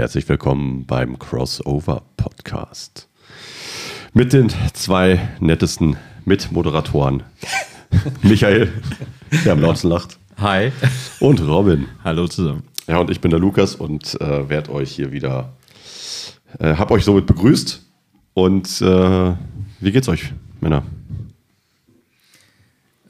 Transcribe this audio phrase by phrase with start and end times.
[0.00, 3.06] herzlich willkommen beim Crossover Podcast.
[4.14, 7.22] Mit den zwei nettesten Mitmoderatoren.
[8.22, 8.72] Michael,
[9.44, 10.18] der am lautesten lacht.
[10.38, 10.72] Hi.
[11.20, 11.86] Und Robin.
[12.02, 12.62] Hallo zusammen.
[12.86, 15.52] Ja, und ich bin der Lukas und äh, werde euch hier wieder,
[16.58, 17.82] äh, hab euch somit begrüßt.
[18.32, 19.34] Und äh,
[19.80, 20.82] wie geht's euch, Männer?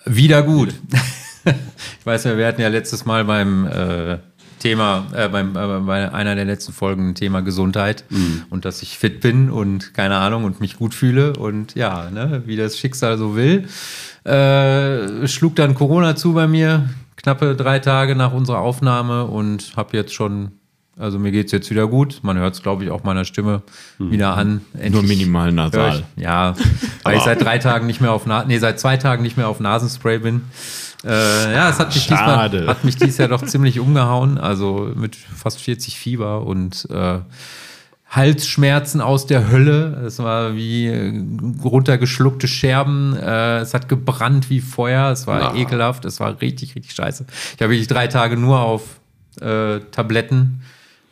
[0.05, 0.75] Wieder gut.
[1.45, 4.19] ich weiß ja, wir hatten ja letztes Mal beim äh,
[4.61, 8.45] Thema, äh, beim, äh, bei einer der letzten Folgen Thema Gesundheit mhm.
[8.51, 12.43] und dass ich fit bin und keine Ahnung und mich gut fühle und ja, ne,
[12.47, 13.67] wie das Schicksal so will.
[14.25, 19.97] Äh, schlug dann Corona zu bei mir, knappe drei Tage nach unserer Aufnahme und habe
[19.97, 20.53] jetzt schon
[21.01, 22.21] also mir geht es jetzt wieder gut.
[22.23, 23.63] Man hört es, glaube ich, auch meiner Stimme
[23.99, 24.11] mhm.
[24.11, 24.61] wieder an.
[24.75, 26.05] Endlich Nur minimal nasal.
[26.17, 26.55] Ja,
[27.03, 29.49] weil ich seit drei Tagen nicht mehr auf Na nee, seit zwei Tagen nicht mehr
[29.49, 30.43] auf Nasenspray bin.
[31.03, 34.37] Äh, ja, es hat mich, diesmal, hat mich dieses Jahr doch ziemlich umgehauen.
[34.37, 37.21] Also mit fast 40 Fieber und äh,
[38.11, 40.03] Halsschmerzen aus der Hölle.
[40.05, 41.13] Es war wie äh,
[41.65, 43.17] runtergeschluckte Scherben.
[43.17, 45.11] Äh, es hat gebrannt wie Feuer.
[45.11, 45.57] Es war ah.
[45.57, 46.05] ekelhaft.
[46.05, 47.25] Es war richtig, richtig scheiße.
[47.57, 49.01] Ich habe wirklich drei Tage nur auf
[49.41, 50.61] äh, Tabletten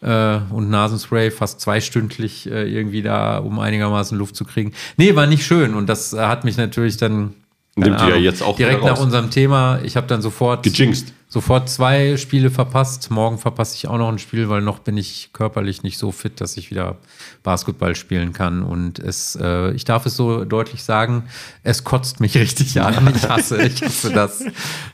[0.01, 4.73] äh, und Nasenspray fast zweistündlich äh, irgendwie da, um einigermaßen Luft zu kriegen.
[4.97, 7.35] Nee, war nicht schön und das hat mich natürlich dann
[7.77, 9.79] Nimmt ihr ja jetzt auch direkt nach unserem Thema.
[9.85, 11.13] Ich habe dann sofort Gejinxt.
[11.29, 13.11] Sofort zwei Spiele verpasst.
[13.11, 16.41] Morgen verpasse ich auch noch ein Spiel, weil noch bin ich körperlich nicht so fit,
[16.41, 16.97] dass ich wieder
[17.43, 18.63] Basketball spielen kann.
[18.63, 21.25] Und es, äh, ich darf es so deutlich sagen,
[21.63, 23.13] es kotzt mich richtig an.
[23.15, 24.43] Ich hasse, ich hasse das.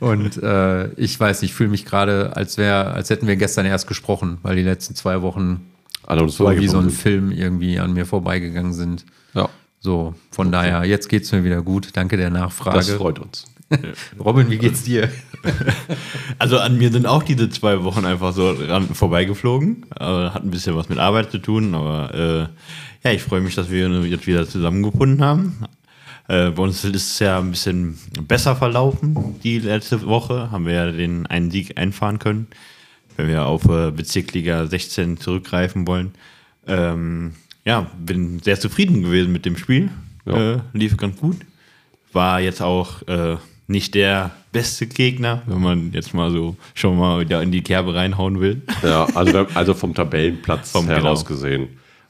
[0.00, 3.86] Und äh, ich weiß, ich fühle mich gerade, als wäre, als hätten wir gestern erst
[3.86, 5.60] gesprochen, weil die letzten zwei Wochen
[6.06, 6.90] also so wie so ein.
[6.90, 9.06] Film irgendwie an mir vorbeigegangen sind.
[9.34, 9.48] Ja.
[9.80, 10.56] So, von okay.
[10.56, 11.90] daher, jetzt geht es mir wieder gut.
[11.94, 12.78] Danke der Nachfrage.
[12.78, 13.46] Das freut uns.
[14.18, 15.10] Robin, wie geht's dir?
[16.38, 19.84] Also an mir sind auch diese zwei Wochen einfach so ran, vorbeigeflogen.
[19.90, 23.54] Aber hat ein bisschen was mit Arbeit zu tun, aber äh, ja, ich freue mich,
[23.54, 25.58] dass wir jetzt wieder zusammengefunden haben.
[26.28, 29.38] Äh, bei uns ist es ja ein bisschen besser verlaufen.
[29.42, 32.46] Die letzte Woche haben wir ja den einen Sieg einfahren können,
[33.16, 36.12] wenn wir auf äh, Bezirksliga 16 zurückgreifen wollen.
[36.66, 39.90] Ähm, ja, bin sehr zufrieden gewesen mit dem Spiel.
[40.24, 40.54] Ja.
[40.54, 41.36] Äh, lief ganz gut.
[42.12, 43.36] War jetzt auch äh,
[43.66, 47.94] nicht der beste Gegner, wenn man jetzt mal so schon mal wieder in die Kerbe
[47.94, 48.62] reinhauen will.
[48.82, 51.36] Ja, also, also vom Tabellenplatz vom, heraus genau.
[51.36, 51.68] gesehen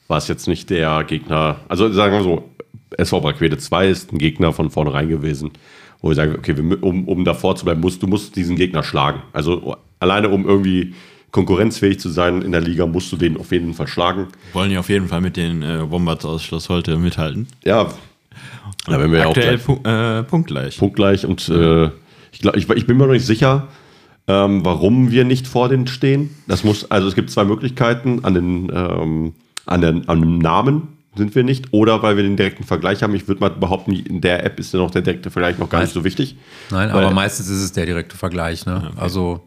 [0.09, 1.61] war es jetzt nicht der Gegner.
[1.69, 2.51] Also sagen wir so,
[2.99, 5.53] SV Braquede 2 ist ein Gegner von vornherein gewesen,
[6.01, 9.23] wo wir sagen, okay, um, um davor zu bleiben, musst du musst diesen Gegner schlagen.
[9.33, 10.95] Also alleine um irgendwie
[11.31, 14.29] konkurrenzfähig zu sein in der Liga, musst du den auf jeden Fall schlagen.
[14.53, 17.49] Wollen ja auf jeden Fall mit den äh, Wombats aus Schloss Holte mithalten.
[17.65, 17.89] Ja.
[18.87, 20.79] Da werden wir Aktuell ja auch gleich, äh, punktgleich.
[20.79, 21.87] Punktgleich und äh,
[22.33, 23.69] ich, glaub, ich, ich bin mir noch nicht sicher,
[24.27, 26.31] ähm, warum wir nicht vor denen stehen.
[26.47, 28.25] Das muss, also es gibt zwei Möglichkeiten.
[28.25, 29.35] An den, ähm,
[29.67, 33.15] an den an dem Namen sind wir nicht oder weil wir den direkten Vergleich haben.
[33.15, 35.81] Ich würde mal behaupten, in der App ist ja noch der direkte Vergleich noch gar
[35.81, 36.37] nicht so wichtig.
[36.71, 38.67] Nein, aber meistens ist es der direkte Vergleich.
[38.67, 38.83] Ne?
[38.85, 39.01] Okay.
[39.01, 39.43] Also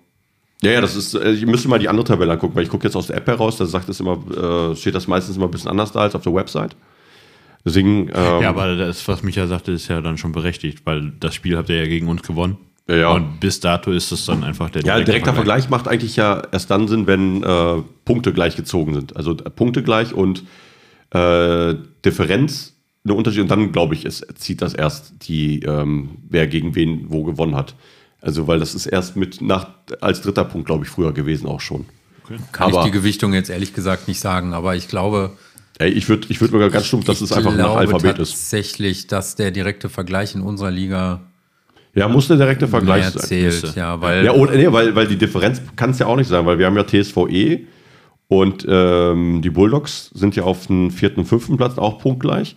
[0.61, 2.85] ja, ja, das ist, äh, ich müsste mal die andere Tabelle angucken, weil ich gucke
[2.85, 5.51] jetzt aus der App heraus, da sagt es immer, äh, steht das meistens immer ein
[5.51, 6.75] bisschen anders da als auf der Website.
[7.67, 8.07] Deswegen.
[8.13, 11.57] Ähm, ja, aber das, was Micha sagte, ist ja dann schon berechtigt, weil das Spiel
[11.57, 12.55] habt ihr ja gegen uns gewonnen.
[12.88, 13.11] Ja, ja.
[13.11, 15.63] Und bis dato ist es dann einfach der direkte Ja, direkter Vergleich.
[15.63, 19.17] Vergleich macht eigentlich ja erst dann Sinn, wenn äh, Punkte gleich gezogen sind.
[19.17, 20.45] Also äh, Punkte gleich und
[21.09, 22.73] äh, Differenz
[23.03, 23.41] eine Unterschied.
[23.41, 27.55] Und dann, glaube ich, es zieht das erst die, ähm, wer gegen wen wo gewonnen
[27.55, 27.75] hat.
[28.22, 29.67] Also, weil das ist erst mit nach,
[29.99, 31.85] als dritter Punkt, glaube ich, früher gewesen auch schon.
[32.23, 32.38] Okay.
[32.53, 35.31] Kann aber, ich die Gewichtung jetzt ehrlich gesagt nicht sagen, aber ich glaube.
[35.79, 38.31] Ey, ich würde ich würd mir ganz stumpf, dass es einfach nach Alphabet ist.
[38.31, 41.21] tatsächlich, dass der direkte Vergleich in unserer Liga.
[41.93, 43.23] Ja, muss der direkte Vergleich sein.
[43.23, 44.25] Zählt, ja, weil.
[44.25, 46.66] Ja, oder, nee, weil, weil die Differenz kann es ja auch nicht sein, weil wir
[46.66, 47.61] haben ja TSVE
[48.27, 52.55] und ähm, die Bulldogs sind ja auf dem vierten, fünften Platz auch punktgleich.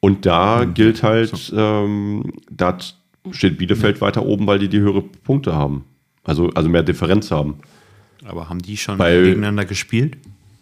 [0.00, 0.74] Und da mhm.
[0.74, 2.78] gilt halt, ähm, da
[3.30, 5.84] steht Bielefeld weiter oben, weil die die höhere Punkte haben.
[6.24, 7.56] Also, also mehr Differenz haben.
[8.24, 10.16] Aber haben die schon Weil, gegeneinander gespielt?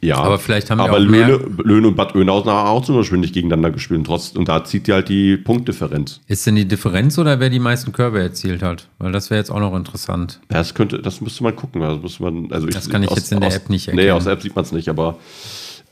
[0.05, 3.33] Ja, aber vielleicht haben aber Löhne, Löhne und Bad Oeynhausen haben auch zum Beispiel nicht
[3.33, 3.99] gegeneinander gespielt.
[3.99, 6.21] Und, trotz, und da zieht die halt die Punktdifferenz.
[6.27, 8.89] Ist denn die Differenz oder wer die meisten Körbe erzielt hat?
[8.99, 10.41] Weil das wäre jetzt auch noch interessant.
[10.49, 11.81] Das, könnte, das müsste man gucken.
[11.81, 13.89] Das, müsste man, also das ich, kann ich aus, jetzt in der aus, App nicht
[13.89, 14.07] erkennen.
[14.07, 14.89] Nee, aus der App sieht man es nicht.
[14.89, 15.19] Aber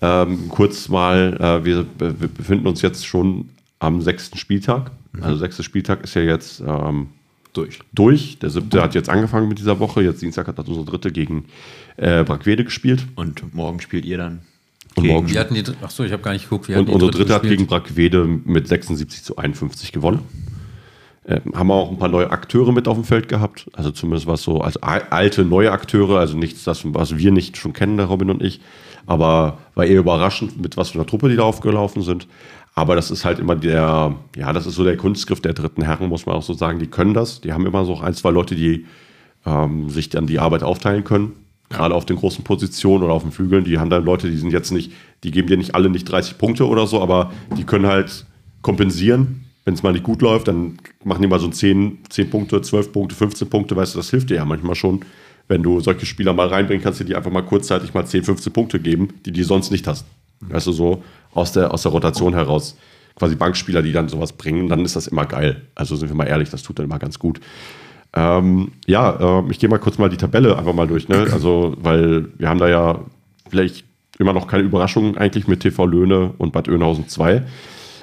[0.02, 3.48] ähm, kurz mal, äh, wir, wir, befinden uns jetzt schon
[3.78, 4.90] am sechsten Spieltag.
[5.12, 5.22] Mhm.
[5.22, 7.08] Also sechster Spieltag ist ja jetzt ähm,
[7.52, 7.80] durch.
[7.92, 8.38] Durch.
[8.38, 10.02] Der siebte hat jetzt angefangen mit dieser Woche.
[10.02, 11.44] Jetzt Dienstag hat unsere dritte gegen
[11.96, 13.06] äh, Brackwede gespielt.
[13.14, 14.40] Und morgen spielt ihr dann.
[14.94, 16.68] Und morgen wir hatten die, achso, ich habe gar nicht geguckt.
[16.68, 20.20] und unsere dritte, hat gegen Brackwede mit 76 zu 51 gewonnen.
[21.24, 23.70] Äh, haben wir auch ein paar neue Akteure mit auf dem Feld gehabt.
[23.72, 27.72] Also zumindest was so als alte, neue Akteure, also nichts, das, was wir nicht schon
[27.72, 28.60] kennen, der Robin und ich.
[29.06, 32.26] Aber war eher überraschend, mit was für einer Truppe die da aufgelaufen sind.
[32.74, 36.08] Aber das ist halt immer der, ja, das ist so der Kunstgriff der dritten Herren,
[36.08, 36.78] muss man auch so sagen.
[36.78, 37.40] Die können das.
[37.40, 38.86] Die haben immer so ein, zwei Leute, die
[39.44, 41.32] ähm, sich dann die Arbeit aufteilen können.
[41.72, 43.64] Gerade auf den großen Positionen oder auf den Flügeln.
[43.64, 44.92] Die haben dann Leute, die sind jetzt nicht,
[45.24, 48.26] die geben dir nicht alle nicht 30 Punkte oder so, aber die können halt
[48.60, 49.44] kompensieren.
[49.64, 52.92] Wenn es mal nicht gut läuft, dann machen die mal so 10, 10 Punkte, 12
[52.92, 53.76] Punkte, 15 Punkte.
[53.76, 55.04] Weißt du, das hilft dir ja manchmal schon,
[55.48, 58.52] wenn du solche Spieler mal reinbringen kannst, die dir einfach mal kurzzeitig mal 10, 15
[58.52, 60.04] Punkte geben, die du sonst nicht hast.
[60.40, 61.02] Weißt du, so
[61.32, 62.76] aus der, aus der Rotation heraus.
[63.14, 65.62] Quasi Bankspieler, die dann sowas bringen, dann ist das immer geil.
[65.74, 67.40] Also sind wir mal ehrlich, das tut dann immer ganz gut.
[68.14, 71.26] Ähm, ja, äh, ich gehe mal kurz mal die Tabelle einfach mal durch, ne?
[71.32, 73.00] Also, weil wir haben da ja
[73.48, 73.84] vielleicht
[74.18, 77.42] immer noch keine Überraschung eigentlich mit TV Löhne und Bad Oeynhausen 2.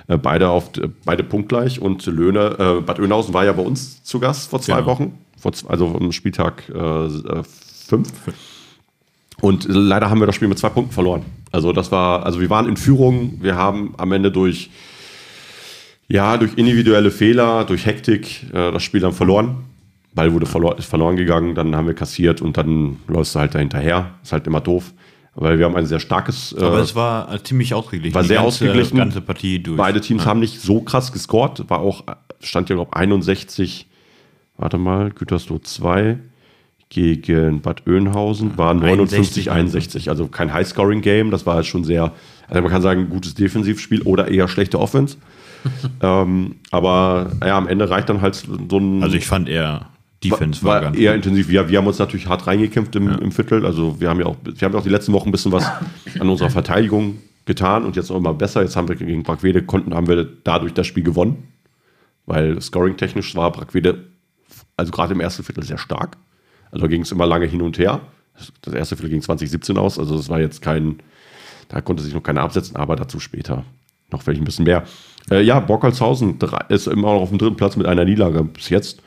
[0.07, 0.71] Äh, beide auf
[1.05, 4.77] beide punktgleich und Löhne, äh, Bad Oeynhausen war ja bei uns zu Gast vor zwei
[4.77, 4.87] genau.
[4.87, 7.47] Wochen, vor, also am Spieltag 5.
[8.27, 8.31] Äh,
[9.41, 11.23] und leider haben wir das Spiel mit zwei Punkten verloren.
[11.51, 14.69] Also das war, also wir waren in Führung, wir haben am Ende durch
[16.11, 19.68] ja, durch individuelle Fehler, durch Hektik äh, das Spiel dann verloren.
[20.19, 23.59] Ball wurde verlor verloren gegangen, dann haben wir kassiert und dann läufst du halt da
[23.59, 24.11] hinterher.
[24.21, 24.93] Ist halt immer doof.
[25.35, 26.51] Weil wir haben ein sehr starkes.
[26.51, 28.13] Äh, Aber es war äh, ziemlich ausgeglichen.
[28.13, 28.97] War sehr ganze, ausgeglichen.
[28.97, 29.77] ganze Partie durch.
[29.77, 30.29] Beide Teams ja.
[30.29, 31.69] haben nicht so krass gescored.
[31.69, 32.03] War auch,
[32.41, 33.87] stand ja, glaube ich, 61.
[34.57, 36.17] Warte mal, Gütersloh 2
[36.89, 40.09] gegen Bad Oeynhausen war 59, 61.
[40.09, 41.31] Also kein High-Scoring-Game.
[41.31, 42.11] Das war halt schon sehr,
[42.49, 45.15] also man kann sagen, ein gutes Defensivspiel oder eher schlechte Offense.
[46.01, 49.03] ähm, aber ja, am Ende reicht dann halt so ein.
[49.03, 49.87] Also ich fand eher
[50.23, 51.49] Defense war, war eher intensiv.
[51.49, 53.15] Ja, wir haben uns natürlich hart reingekämpft im, ja.
[53.15, 53.65] im, Viertel.
[53.65, 55.65] Also wir haben ja auch, wir haben ja auch die letzten Wochen ein bisschen was
[56.19, 58.61] an unserer Verteidigung getan und jetzt auch immer besser.
[58.61, 61.47] Jetzt haben wir gegen Brackwede konnten, haben wir dadurch das Spiel gewonnen,
[62.25, 64.05] weil scoring-technisch war Brackwede,
[64.75, 66.17] also gerade im ersten Viertel sehr stark.
[66.71, 68.01] Also ging es immer lange hin und her.
[68.61, 70.99] Das erste Viertel ging 2017 aus, also das war jetzt kein,
[71.69, 73.65] da konnte sich noch keiner absetzen, aber dazu später
[74.11, 74.83] noch vielleicht ein bisschen mehr.
[75.29, 76.37] Äh, ja, Bockelshausen
[76.69, 79.01] ist immer noch auf dem dritten Platz mit einer Niederlage bis jetzt.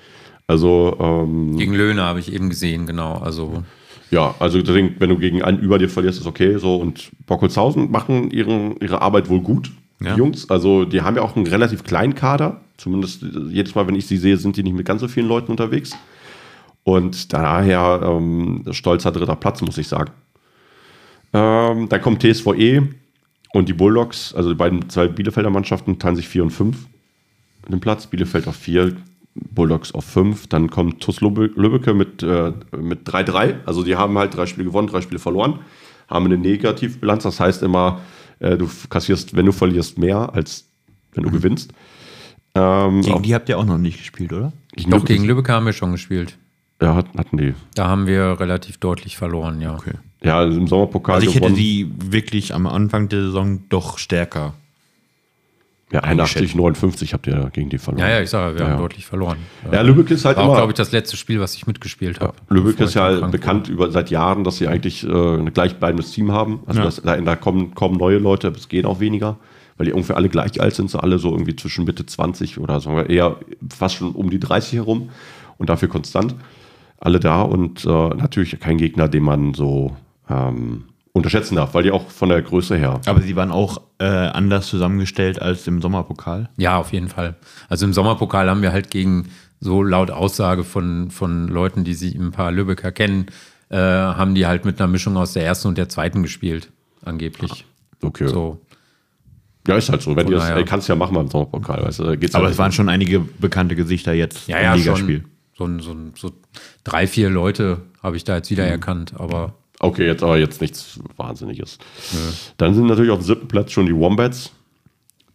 [0.46, 3.14] Also ähm, gegen Löhne habe ich eben gesehen, genau.
[3.14, 3.62] Also
[4.10, 6.58] ja, also deswegen, wenn du gegen einen über dir verlierst, ist okay.
[6.58, 10.12] So und Bockelshausen machen ihren, ihre Arbeit wohl gut, ja.
[10.12, 10.50] die Jungs.
[10.50, 12.60] Also die haben ja auch einen relativ kleinen Kader.
[12.76, 15.50] Zumindest jedes Mal, wenn ich sie sehe, sind die nicht mit ganz so vielen Leuten
[15.50, 15.92] unterwegs.
[16.84, 20.12] Und daher ähm, stolzer dritter Platz, muss ich sagen.
[21.32, 22.88] Ähm, dann kommt TSVE
[23.52, 26.76] und die Bulldogs, also die beiden zwei Bielefelder Mannschaften, teilen sich 4 und 5
[27.68, 28.06] den Platz.
[28.06, 28.96] Bielefeld auf 4,
[29.34, 30.46] Bulldogs auf 5.
[30.48, 32.72] Dann kommt TuS Lübbecke mit 3-3.
[32.72, 35.60] Äh, mit also die haben halt drei Spiele gewonnen, drei Spiele verloren.
[36.08, 37.22] Haben eine Negativbilanz.
[37.22, 38.00] Das heißt immer,
[38.40, 40.66] äh, du kassierst, wenn du verlierst, mehr, als
[41.12, 41.34] wenn du mhm.
[41.34, 41.72] gewinnst.
[42.54, 44.52] Ähm, gegen die habt ihr auch noch nicht gespielt, oder?
[44.88, 46.36] Doch, gegen Lübeck haben wir schon gespielt.
[46.80, 47.54] Ja, hatten die.
[47.74, 49.74] Da haben wir relativ deutlich verloren, ja.
[49.74, 49.94] Okay.
[50.22, 51.16] Ja, also im Sommerpokal.
[51.16, 51.54] Also ich gewonnen.
[51.54, 54.54] hätte die wirklich am Anfang der Saison doch stärker.
[55.92, 58.06] Ja, 81, 59 habt ihr gegen die verloren.
[58.06, 58.72] Ja, ja, ich sage, wir ja.
[58.72, 59.36] haben deutlich verloren.
[59.70, 60.56] Ja, Lübeck ist halt War immer.
[60.56, 62.34] glaube ich, das letzte Spiel, was ich mitgespielt habe.
[62.48, 66.32] Ja, Lübeck ist ja bekannt über, seit Jahren, dass sie eigentlich äh, ein gleichbleibendes Team
[66.32, 66.60] haben.
[66.66, 66.86] Also ja.
[66.86, 69.36] das, da, da, kommen, kommen neue Leute, es gehen auch weniger,
[69.76, 72.82] weil die ungefähr alle gleich alt sind, so alle so irgendwie zwischen Mitte 20 oder
[72.84, 73.36] wir eher
[73.68, 75.10] fast schon um die 30 herum
[75.58, 76.34] und dafür konstant
[77.02, 79.96] alle da und äh, natürlich kein Gegner, den man so
[80.30, 83.00] ähm, unterschätzen darf, weil die auch von der Größe her.
[83.06, 86.50] Aber sie waren auch äh, anders zusammengestellt als im Sommerpokal?
[86.56, 87.36] Ja, auf jeden Fall.
[87.68, 89.28] Also im Sommerpokal haben wir halt gegen
[89.60, 93.26] so laut Aussage von, von Leuten, die sie ein paar Lübecker kennen,
[93.68, 96.72] äh, haben die halt mit einer Mischung aus der ersten und der zweiten gespielt,
[97.04, 97.64] angeblich.
[98.02, 98.26] Okay.
[98.26, 98.60] So.
[99.68, 100.16] Ja, ist halt so.
[100.16, 101.84] Wenn du das, kannst ja machen beim Sommerpokal.
[101.84, 104.74] Weißt du, geht's Aber halt es waren schon einige bekannte Gesichter jetzt ja, im ja,
[104.74, 105.24] Ligaspiel.
[105.56, 106.34] Schon so, so, so
[106.82, 108.70] drei, vier Leute habe ich da jetzt wieder mhm.
[108.70, 109.54] erkannt, aber.
[109.82, 111.78] Okay, jetzt aber jetzt nichts Wahnsinniges.
[112.12, 112.18] Ja.
[112.56, 114.52] Dann sind natürlich auf dem siebten Platz schon die Wombats,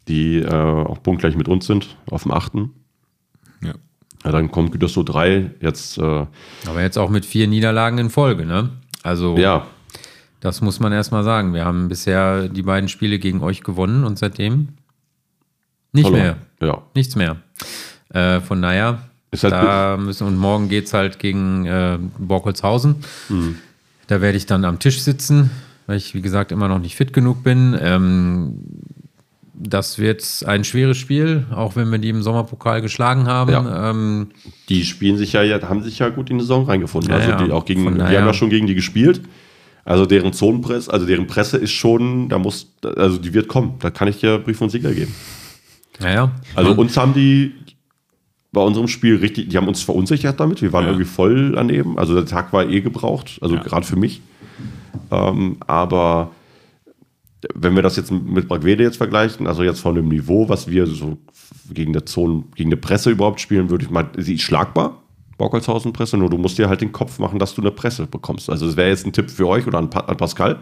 [0.08, 2.72] die äh, auch punktgleich mit uns sind, auf dem achten.
[3.62, 3.74] Ja.
[4.24, 5.98] ja dann kommt Gütersloh 3 jetzt.
[5.98, 6.01] Äh,
[6.66, 8.70] aber jetzt auch mit vier Niederlagen in Folge, ne?
[9.04, 9.38] Also.
[9.38, 9.68] Ja.
[10.39, 11.54] Das muss man erstmal sagen.
[11.54, 14.70] Wir haben bisher die beiden Spiele gegen euch gewonnen und seitdem
[15.92, 16.16] nicht Hallo.
[16.16, 16.38] mehr.
[16.62, 16.84] Ja.
[16.96, 17.38] Nichts mehr.
[18.10, 19.01] Äh, von daher,
[19.32, 22.96] ist halt da müssen, und morgen geht es halt gegen äh, Borkholzhausen.
[23.27, 23.58] Mhm.
[24.08, 25.52] Da werde ich dann am Tisch sitzen,
[25.86, 27.78] weil ich, wie gesagt, immer noch nicht fit genug bin.
[27.80, 28.56] Ähm,
[29.60, 33.52] das wird ein schweres Spiel, auch wenn wir die im Sommerpokal geschlagen haben.
[33.52, 33.90] Ja.
[33.90, 34.30] Ähm,
[34.70, 37.12] die spielen sich ja, haben sich ja gut in die Saison reingefunden.
[37.12, 39.22] Ja, also die auch gegen, wir haben ja schon gegen die gespielt.
[39.84, 43.76] Also deren Zonenpresse, also deren Presse ist schon, da muss, also die wird kommen.
[43.80, 45.16] Da kann ich dir Brief und Siegel geben.
[46.02, 47.54] Ja, Also uns haben die
[48.51, 50.62] bei unserem Spiel richtig, die haben uns verunsichert damit.
[50.62, 50.92] Wir waren ja.
[50.92, 51.98] irgendwie voll daneben.
[51.98, 53.63] Also der Tag war eh gebraucht, also ja.
[53.63, 54.22] gerade für mich.
[55.12, 56.32] Ähm, aber
[57.54, 60.88] wenn wir das jetzt mit Bragwede jetzt vergleichen, also jetzt von dem Niveau, was wir
[60.88, 61.18] so
[61.72, 65.01] gegen eine Zone, gegen eine Presse überhaupt spielen, würde ich mal, sie ist schlagbar,
[65.38, 68.50] Baukolzhausen Presse, nur du musst dir halt den Kopf machen, dass du eine Presse bekommst.
[68.50, 70.60] Also das wäre jetzt ein Tipp für euch oder an, pa an Pascal,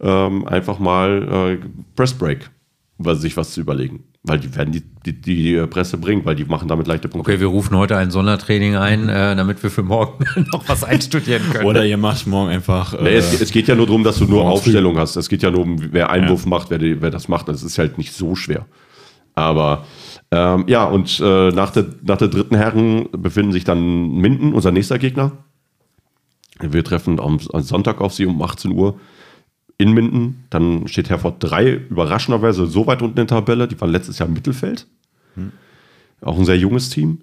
[0.00, 1.66] ähm, einfach mal äh,
[1.96, 2.50] Press Break,
[2.98, 4.04] sich was zu überlegen.
[4.22, 7.30] Weil die werden die, die, die, Presse bringen, weil die machen damit leichte Punkte.
[7.30, 11.42] Okay, wir rufen heute ein Sondertraining ein, äh, damit wir für morgen noch was einstudieren
[11.50, 11.64] können.
[11.64, 12.92] Oder ihr macht morgen einfach.
[12.92, 15.16] Äh, nee, es, es, geht ja nur darum, dass du nur Aufstellung hast.
[15.16, 16.50] Es geht ja nur um, wer Einwurf ja.
[16.50, 17.48] macht, wer, die, wer das macht.
[17.48, 18.66] Das ist halt nicht so schwer.
[19.34, 19.86] Aber
[20.30, 24.70] ähm, ja, und äh, nach, der, nach der dritten Herren befinden sich dann Minden, unser
[24.70, 25.32] nächster Gegner.
[26.60, 29.00] Wir treffen am, am Sonntag auf sie um 18 Uhr
[29.80, 30.44] in Minden.
[30.50, 33.66] Dann steht Herford 3 überraschenderweise so weit unten in der Tabelle.
[33.66, 34.86] Die waren letztes Jahr im Mittelfeld.
[35.34, 35.52] Hm.
[36.20, 37.22] Auch ein sehr junges Team.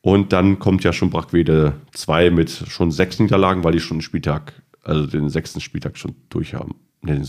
[0.00, 4.02] Und dann kommt ja schon Brackwede 2 mit schon sechs Niederlagen, weil die schon den
[4.02, 6.76] Spieltag, also den sechsten Spieltag schon durchhaben.
[7.02, 7.26] Nee, den,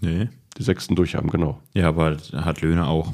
[0.00, 0.28] nee.
[0.56, 1.60] Die sechsten durchhaben, genau.
[1.74, 3.12] Ja, aber hat Löhne auch.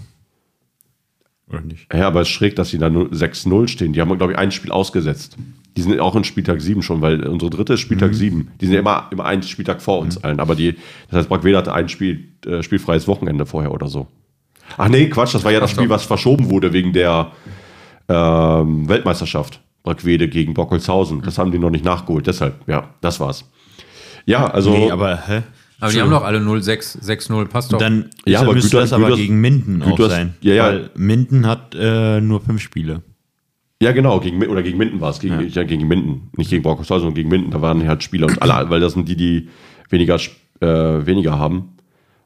[1.50, 1.92] Oder nicht?
[1.92, 3.92] Ja, aber es ist schräg, dass sie da 6-0 stehen.
[3.92, 5.36] Die haben, glaube ich, ein Spiel ausgesetzt.
[5.76, 8.14] Die sind auch in Spieltag 7 schon, weil unsere dritte ist Spieltag mhm.
[8.14, 8.50] 7.
[8.60, 10.24] Die sind ja immer, immer einen Spieltag vor uns mhm.
[10.24, 10.40] allen.
[10.40, 10.76] Aber die,
[11.08, 14.06] das heißt, Brackwede hatte ein Spiel, äh, spielfreies Wochenende vorher oder so.
[14.76, 17.32] Ach nee, Quatsch, das war ja das Spiel, was verschoben wurde wegen der
[18.08, 19.60] ähm, Weltmeisterschaft.
[19.82, 21.22] Brackwede gegen Bockelshausen.
[21.22, 22.26] Das haben die noch nicht nachgeholt.
[22.26, 23.50] Deshalb, ja, das war's.
[24.26, 24.70] Ja, also.
[24.70, 25.42] Nee, aber, hä?
[25.80, 27.78] Aber die haben doch alle 0-6, 6-0, passt doch.
[27.78, 30.34] Dann ja, aber müsste Güter, das aber Güters, gegen Minden Güters, auch sein.
[30.40, 30.66] Ja, ja.
[30.66, 33.02] Weil Minden hat äh, nur fünf Spiele.
[33.82, 35.20] Ja, genau, gegen, oder gegen Minden war es.
[35.20, 35.46] Gegen, ja.
[35.46, 35.64] ja.
[35.64, 36.30] gegen Minden.
[36.36, 37.50] Nicht gegen Borkostal, sondern gegen Minden.
[37.50, 39.48] Da waren halt Spieler und alle, weil das sind die, die
[39.88, 40.16] weniger,
[40.60, 40.66] äh,
[41.06, 41.76] weniger haben.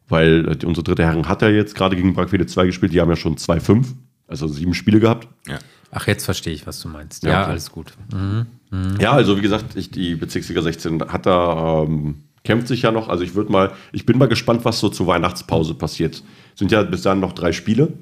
[0.09, 2.93] Weil äh, unsere dritte Herren hat ja jetzt gerade gegen Brackwede 2 gespielt.
[2.93, 3.87] Die haben ja schon 2-5,
[4.27, 5.29] also sieben Spiele gehabt.
[5.47, 5.59] Ja.
[5.93, 7.23] Ach, jetzt verstehe ich, was du meinst.
[7.23, 7.51] Ja, ja okay.
[7.53, 7.93] alles gut.
[8.13, 8.47] Mhm.
[8.71, 8.97] Mhm.
[9.01, 13.09] Ja, also wie gesagt, ich, die Bezirksliga 16 hat da, ähm, kämpft sich ja noch.
[13.09, 16.23] Also ich würde mal, ich bin mal gespannt, was so zur Weihnachtspause passiert.
[16.55, 17.93] Sind ja bis dahin noch drei Spiele,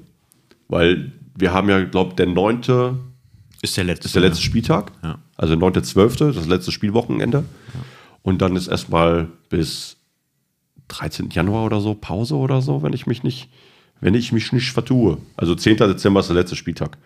[0.67, 2.99] weil wir haben ja, glaube ich, der neunte
[3.61, 4.91] ist der letzte, ist der letzte Spieltag.
[5.03, 5.19] Ja.
[5.37, 7.45] Also 9.12., das letzte Spielwochenende.
[7.73, 7.79] Ja.
[8.21, 9.97] Und dann ist erstmal bis
[10.89, 11.29] 13.
[11.29, 13.49] Januar oder so Pause oder so, wenn ich mich nicht,
[14.01, 15.17] wenn ich mich nicht vertue.
[15.37, 15.77] Also 10.
[15.77, 16.97] Dezember ist der letzte Spieltag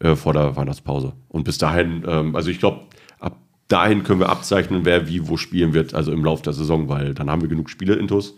[0.00, 1.12] äh, vor der Weihnachtspause.
[1.28, 2.86] Und bis dahin, ähm, also ich glaube,
[3.70, 7.14] dahin können wir abzeichnen, wer wie wo spielen wird, also im Laufe der Saison, weil
[7.14, 8.34] dann haben wir genug Spiele-Intos.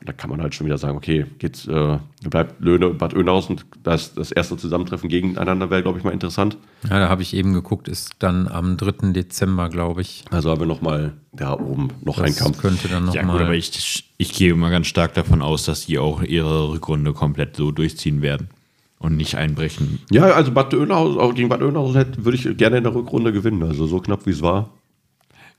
[0.00, 3.14] Und da kann man halt schon wieder sagen, okay, geht's, äh, bleibt Löhne und Bad
[3.14, 6.58] Oeynhaus und das, das erste Zusammentreffen gegeneinander wäre, glaube ich, mal interessant.
[6.90, 9.12] Ja, da habe ich eben geguckt, ist dann am 3.
[9.12, 10.24] Dezember, glaube ich.
[10.30, 12.58] Also haben wir nochmal da oben noch das ein Kampf.
[12.58, 15.64] könnte dann noch ja, mal gut, aber ich, ich gehe immer ganz stark davon aus,
[15.64, 18.48] dass die auch ihre Rückrunde komplett so durchziehen werden
[19.04, 20.00] und nicht einbrechen.
[20.10, 23.62] Ja, also Bad Oeynhaus, gegen Bad Oeynhaus würde ich gerne in der Rückrunde gewinnen.
[23.62, 24.70] Also so knapp wie es war,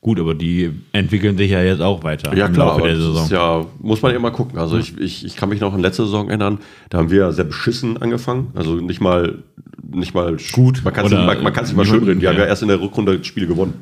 [0.05, 2.37] Gut, aber die entwickeln sich ja jetzt auch weiter.
[2.37, 4.59] Ja, klar, aber das ja, muss man ja mal gucken.
[4.59, 6.59] Also ich, ich, ich kann mich noch an letzte Saison erinnern,
[6.91, 8.51] da haben wir sehr beschissen angefangen.
[8.53, 9.39] Also nicht mal,
[9.81, 10.81] nicht mal gut.
[10.83, 12.21] Man kann es man, man nicht mal schön reden.
[12.21, 12.33] Wir ja.
[12.33, 13.81] haben ja erst in der Rückrunde Spiele gewonnen.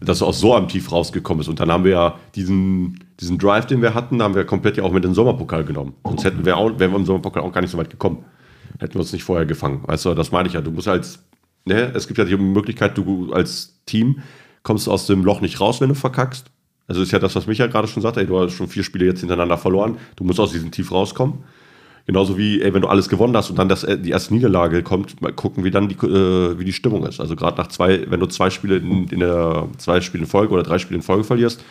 [0.00, 1.48] Dass du aus so einem Tief rausgekommen bist.
[1.48, 4.82] Und dann haben wir ja diesen, diesen Drive, den wir hatten, haben wir komplett ja
[4.82, 5.94] auch mit dem Sommerpokal genommen.
[6.04, 8.24] Sonst hätten wir auch, wären wir im Sommerpokal auch gar nicht so weit gekommen.
[8.78, 9.84] Hätten wir uns nicht vorher gefangen.
[9.86, 10.60] Also das meine ich ja.
[10.60, 11.24] Du musst als,
[11.64, 14.22] ne, es gibt ja die Möglichkeit, du als Team
[14.62, 16.50] kommst du aus dem Loch nicht raus, wenn du verkackst.
[16.88, 19.06] Also ist ja das, was Michael gerade schon sagte, ey, du hast schon vier Spiele
[19.06, 21.44] jetzt hintereinander verloren, du musst aus diesem Tief rauskommen.
[22.06, 24.84] Genauso wie, ey, wenn du alles gewonnen hast und dann das, äh, die erste Niederlage
[24.84, 27.18] kommt, mal gucken, wie dann die, äh, wie die Stimmung ist.
[27.18, 30.54] Also gerade nach zwei, wenn du zwei Spiele in, in, der zwei Spiele in Folge
[30.54, 31.64] oder drei Spiele in Folge verlierst,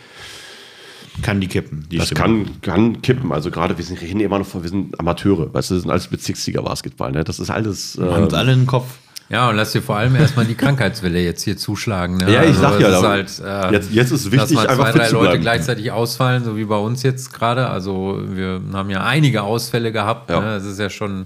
[1.22, 1.88] kann die kippen.
[1.89, 3.31] Die das kann, kann kippen.
[3.31, 5.53] Also gerade, wir sind, reden immer noch vor, wir sind Amateure.
[5.53, 7.12] Weißt du, wir sind alles Bezirksliga Basketball.
[7.12, 7.24] Ne?
[7.24, 7.98] Das ist alles.
[7.98, 8.86] Äh, haben uns alle im Kopf.
[9.29, 12.17] Ja, und lass dir vor allem erstmal die Krankheitswelle jetzt hier zuschlagen.
[12.17, 12.31] Ne?
[12.31, 15.10] Ja, ich also, sag ja, halt, äh, jetzt, jetzt ist wichtig, dass einfach zwei, drei
[15.10, 17.67] Leute gleichzeitig ausfallen, so wie bei uns jetzt gerade.
[17.69, 20.29] Also wir haben ja einige Ausfälle gehabt.
[20.29, 20.41] Ja.
[20.41, 20.45] Ne?
[20.48, 21.25] Das ist ja schon,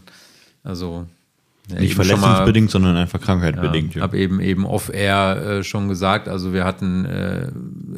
[0.64, 1.08] also
[1.72, 3.96] ja, nicht verletzungsbedingt, sondern einfach krankheitbedingt.
[3.96, 6.28] Ja, habe eben eben off-air äh, schon gesagt.
[6.28, 7.48] Also wir hatten äh,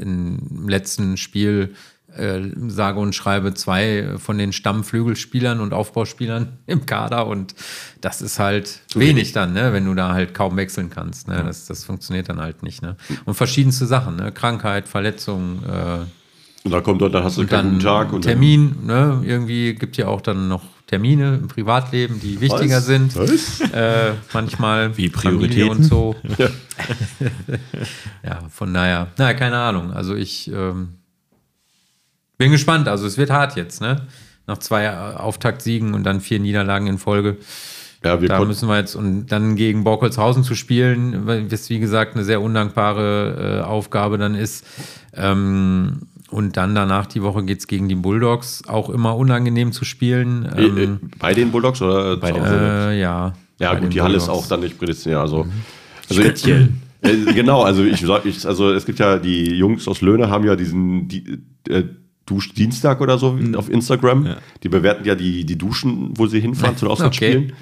[0.02, 1.74] im letzten Spiel
[2.18, 7.56] äh, sage und schreibe zwei von den Stammflügelspielern und Aufbauspielern im Kader und
[8.02, 11.28] das ist halt Zu wenig dann, ne, wenn du da halt kaum wechseln kannst.
[11.28, 11.42] Ne?
[11.46, 12.82] Das, das funktioniert dann halt nicht.
[12.82, 12.98] Ne?
[13.26, 14.32] Und verschiedenste Sachen, ne?
[14.32, 15.64] Krankheit, Verletzung.
[15.64, 16.00] Äh,
[16.64, 18.14] und da kommt dann hast du keinen Tag.
[18.14, 19.22] Und Termin, ne?
[19.26, 22.86] irgendwie gibt ja auch dann noch Termine im Privatleben, die wichtiger Was?
[22.86, 23.16] sind.
[23.16, 23.62] Was?
[23.62, 26.16] Äh, manchmal wie Prioritäten und so.
[26.38, 26.50] Ja.
[28.24, 29.94] ja, von daher, naja, keine Ahnung.
[29.94, 30.96] Also ich ähm,
[32.38, 32.90] bin gespannt.
[32.90, 34.08] Also es wird hart jetzt, ne?
[34.48, 37.38] Nach zwei Auftaktsiegen und dann vier Niederlagen in Folge.
[38.04, 42.16] Ja, wir da müssen wir jetzt, und dann gegen Borkolzhausen zu spielen, was wie gesagt
[42.16, 44.66] eine sehr undankbare äh, Aufgabe dann ist.
[45.14, 48.64] Ähm, und dann danach die Woche geht es gegen die Bulldogs.
[48.68, 50.46] Auch immer unangenehm zu spielen.
[50.46, 53.34] Äh, ähm, bei den Bulldogs oder bei den äh, Ja.
[53.60, 55.20] Ja, gut, die Halle ist auch dann nicht prädestiniert.
[55.20, 55.52] Also, mhm.
[56.10, 56.70] also Speziell.
[57.02, 60.56] Äh, genau, also ich, ich, also es gibt ja die Jungs aus Löhne haben ja
[60.56, 61.84] diesen die, äh,
[62.26, 63.56] Duschdienstag oder so mhm.
[63.56, 64.26] auf Instagram.
[64.26, 64.38] Ja.
[64.64, 67.44] Die bewerten ja die, die Duschen, wo sie hinfahren zu den Auswärtsspielen.
[67.46, 67.54] Okay.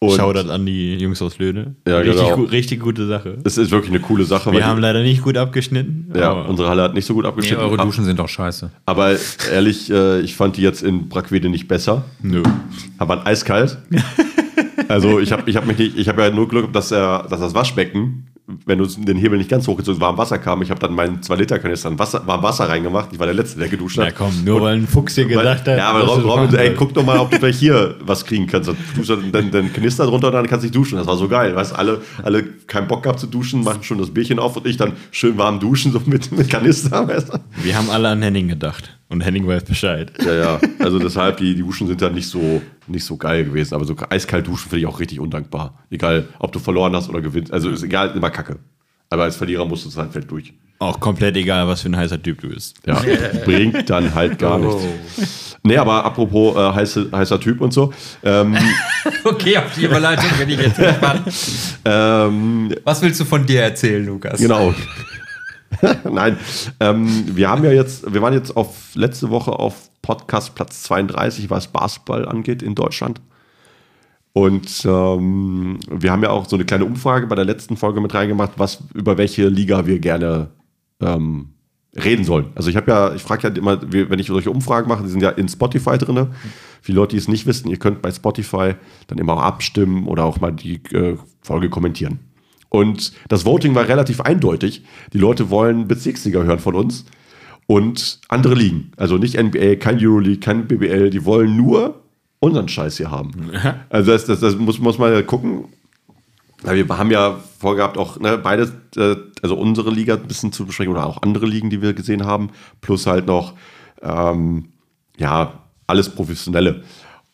[0.00, 1.74] Und Shoutout an die Jungs aus Löhne.
[1.86, 2.36] Ja, richtig, genau.
[2.36, 3.38] gu richtig gute Sache.
[3.42, 4.52] Es ist wirklich eine coole Sache.
[4.52, 6.12] Wir haben leider nicht gut abgeschnitten.
[6.14, 7.64] Ja, unsere Halle hat nicht so gut abgeschnitten.
[7.64, 8.70] Nee, eure Duschen sind doch scheiße.
[8.86, 9.16] Aber
[9.52, 12.04] ehrlich, äh, ich fand die jetzt in Brackwede nicht besser.
[12.22, 12.44] Nö.
[12.98, 13.78] Aber eiskalt.
[14.88, 17.40] also ich habe ich hab mich nicht, ich habe ja nur Glück, dass, er, dass
[17.40, 18.27] das Waschbecken
[18.64, 21.90] wenn du den Hebel nicht ganz hochgezogen warm Wasser kam, ich habe dann meinen 2-Liter-Kanister
[21.90, 23.10] in Wasser, warm Wasser reingemacht.
[23.12, 24.06] Ich war der Letzte, der geduscht hat.
[24.06, 25.66] Ja, komm, nur und, weil ein Fuchs gesagt weil, hat.
[25.66, 28.70] Ja, aber Robin, Robin ey, guck doch mal, ob du vielleicht hier was kriegen kannst.
[28.70, 30.96] Du tust dann den Kanister drunter und dann kannst du dich duschen.
[30.96, 31.54] Das war so geil.
[31.54, 34.78] Weißt alle, alle keinen Bock gehabt zu duschen, machen schon das Bierchen auf und ich
[34.78, 37.06] dann schön warm duschen, so mit, mit Kanister.
[37.06, 37.38] Weißt du?
[37.62, 38.97] Wir haben alle an Henning gedacht.
[39.10, 40.12] Und Henning weiß Bescheid.
[40.22, 40.60] Ja, ja.
[40.80, 43.74] Also deshalb, die, die Duschen sind dann nicht so, nicht so geil gewesen.
[43.74, 45.78] Aber so eiskalt duschen finde ich auch richtig undankbar.
[45.90, 47.52] Egal, ob du verloren hast oder gewinnst.
[47.52, 48.58] Also ist egal, immer Kacke.
[49.08, 50.52] Aber als Verlierer musst du es halt fällt durch.
[50.80, 52.76] Auch komplett egal, was für ein heißer Typ du bist.
[52.86, 53.02] Ja,
[53.44, 54.78] bringt dann halt gar oh.
[54.78, 55.56] nichts.
[55.62, 57.92] Nee, aber apropos äh, heiße, heißer Typ und so.
[58.22, 58.56] Ähm,
[59.24, 61.22] okay, auf die Überleitung bin ich jetzt gespannt.
[61.84, 64.38] ähm, was willst du von dir erzählen, Lukas?
[64.38, 64.74] Genau.
[66.10, 66.38] Nein,
[66.80, 71.50] ähm, wir haben ja jetzt, wir waren jetzt auf letzte Woche auf Podcast Platz 32,
[71.50, 73.20] was Basketball angeht in Deutschland.
[74.32, 78.14] Und ähm, wir haben ja auch so eine kleine Umfrage bei der letzten Folge mit
[78.14, 80.50] reingemacht, was über welche Liga wir gerne
[81.00, 81.54] ähm,
[81.96, 82.46] reden sollen.
[82.54, 85.22] Also ich habe ja, ich frage ja immer, wenn ich solche Umfragen mache, die sind
[85.22, 86.28] ja in Spotify drin.
[86.82, 88.74] Für Leute, die es nicht wissen, ihr könnt bei Spotify
[89.08, 92.20] dann immer auch abstimmen oder auch mal die äh, Folge kommentieren.
[92.68, 94.82] Und das Voting war relativ eindeutig.
[95.12, 97.06] Die Leute wollen Bezirksliga hören von uns
[97.66, 98.92] und andere Ligen.
[98.96, 101.10] Also nicht NBA, kein Euroleague, kein BBL.
[101.10, 102.02] Die wollen nur
[102.40, 103.30] unseren Scheiß hier haben.
[103.90, 105.64] Also das, das, das muss, muss man ja gucken.
[106.64, 110.92] Wir haben ja vorgehabt, auch ne, beides, äh, also unsere Liga ein bisschen zu besprechen
[110.92, 112.50] oder auch andere Ligen, die wir gesehen haben,
[112.80, 113.54] plus halt noch,
[114.02, 114.70] ähm,
[115.18, 116.82] ja, alles Professionelle.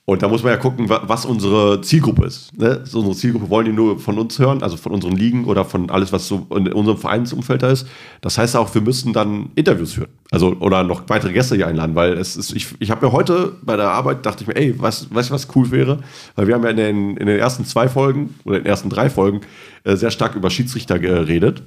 [0.06, 2.54] Und da muss man ja gucken, was unsere Zielgruppe ist.
[2.58, 2.82] Ne?
[2.84, 5.88] So unsere Zielgruppe wollen die nur von uns hören, also von unseren Ligen oder von
[5.88, 7.86] alles, was so in unserem Vereinsumfeld da ist.
[8.20, 10.10] Das heißt auch, wir müssen dann Interviews führen.
[10.30, 13.52] Also oder noch weitere Gäste hier einladen, weil es ist, ich, ich habe mir heute
[13.62, 16.00] bei der Arbeit dachte ich mir, ey, weißt du, was cool wäre?
[16.36, 18.90] Weil wir haben ja in den, in den ersten zwei Folgen oder in den ersten
[18.90, 19.40] drei Folgen
[19.84, 21.62] äh, sehr stark über Schiedsrichter geredet.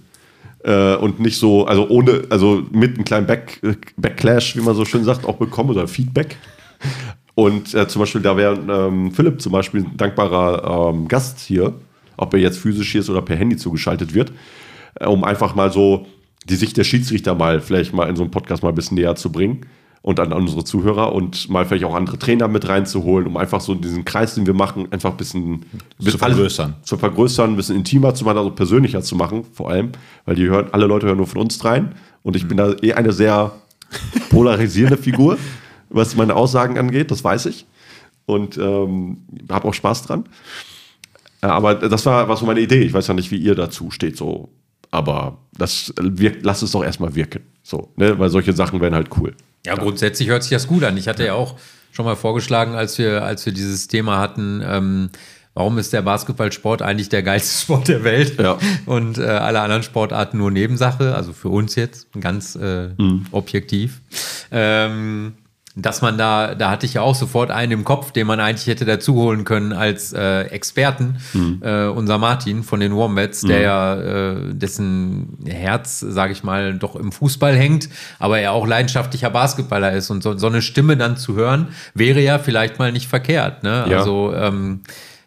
[0.63, 3.61] Äh, und nicht so, also ohne, also mit einem kleinen Back,
[3.97, 6.37] Backlash, wie man so schön sagt, auch bekommen oder Feedback.
[7.37, 11.71] Und äh, zum Beispiel, da wäre ähm, Philipp zum Beispiel ein dankbarer ähm, Gast hier,
[12.17, 14.31] ob er jetzt physisch hier ist oder per Handy zugeschaltet wird,
[14.95, 16.07] äh, um einfach mal so
[16.49, 19.15] die Sicht der Schiedsrichter mal vielleicht mal in so einem Podcast mal ein bisschen näher
[19.15, 19.67] zu bringen
[20.01, 23.75] und an unsere Zuhörer und mal vielleicht auch andere Trainer mit reinzuholen, um einfach so
[23.75, 25.63] diesen Kreis, den wir machen, einfach ein bisschen
[25.99, 26.73] zu vergrößern.
[26.73, 29.91] Alles, zu vergrößern, ein bisschen intimer zu machen, also persönlicher zu machen, vor allem,
[30.25, 32.47] weil die hören, alle Leute hören nur von uns rein und ich mhm.
[32.47, 33.51] bin da eh eine sehr
[34.31, 35.37] polarisierende Figur
[35.89, 37.65] was meine Aussagen angeht, das weiß ich.
[38.25, 40.25] Und ähm, habe auch Spaß dran.
[41.41, 42.81] Äh, aber das war, war so meine Idee.
[42.81, 44.49] Ich weiß ja nicht, wie ihr dazu steht, so.
[44.91, 47.41] Aber das wirkt, lasst es doch erstmal wirken.
[47.63, 48.17] So, ne?
[48.19, 49.35] Weil solche Sachen wären halt cool.
[49.65, 50.95] Ja, grundsätzlich hört sich das gut an.
[50.97, 51.55] Ich hatte ja auch
[51.91, 55.09] schon mal vorgeschlagen, als wir, als wir dieses Thema hatten, ähm,
[55.53, 58.57] warum ist der Basketballsport eigentlich der geilste Sport der Welt ja.
[58.85, 63.25] und äh, alle anderen Sportarten nur Nebensache, also für uns jetzt ganz äh, mhm.
[63.31, 64.01] objektiv.
[64.51, 65.33] Ähm,
[65.79, 68.65] dass man da, da hatte ich ja auch sofort einen im Kopf, den man eigentlich
[68.65, 71.61] hätte dazu holen können als äh, Experten, mhm.
[71.63, 73.63] äh, unser Martin von den Wombats, der mhm.
[73.63, 79.29] ja, äh, dessen Herz, sage ich mal, doch im Fußball hängt, aber er auch leidenschaftlicher
[79.29, 83.07] Basketballer ist und so, so eine Stimme dann zu hören, wäre ja vielleicht mal nicht
[83.07, 83.61] verkehrt.
[83.61, 83.85] Ne?
[83.87, 83.99] Ja.
[83.99, 84.81] Also ähm,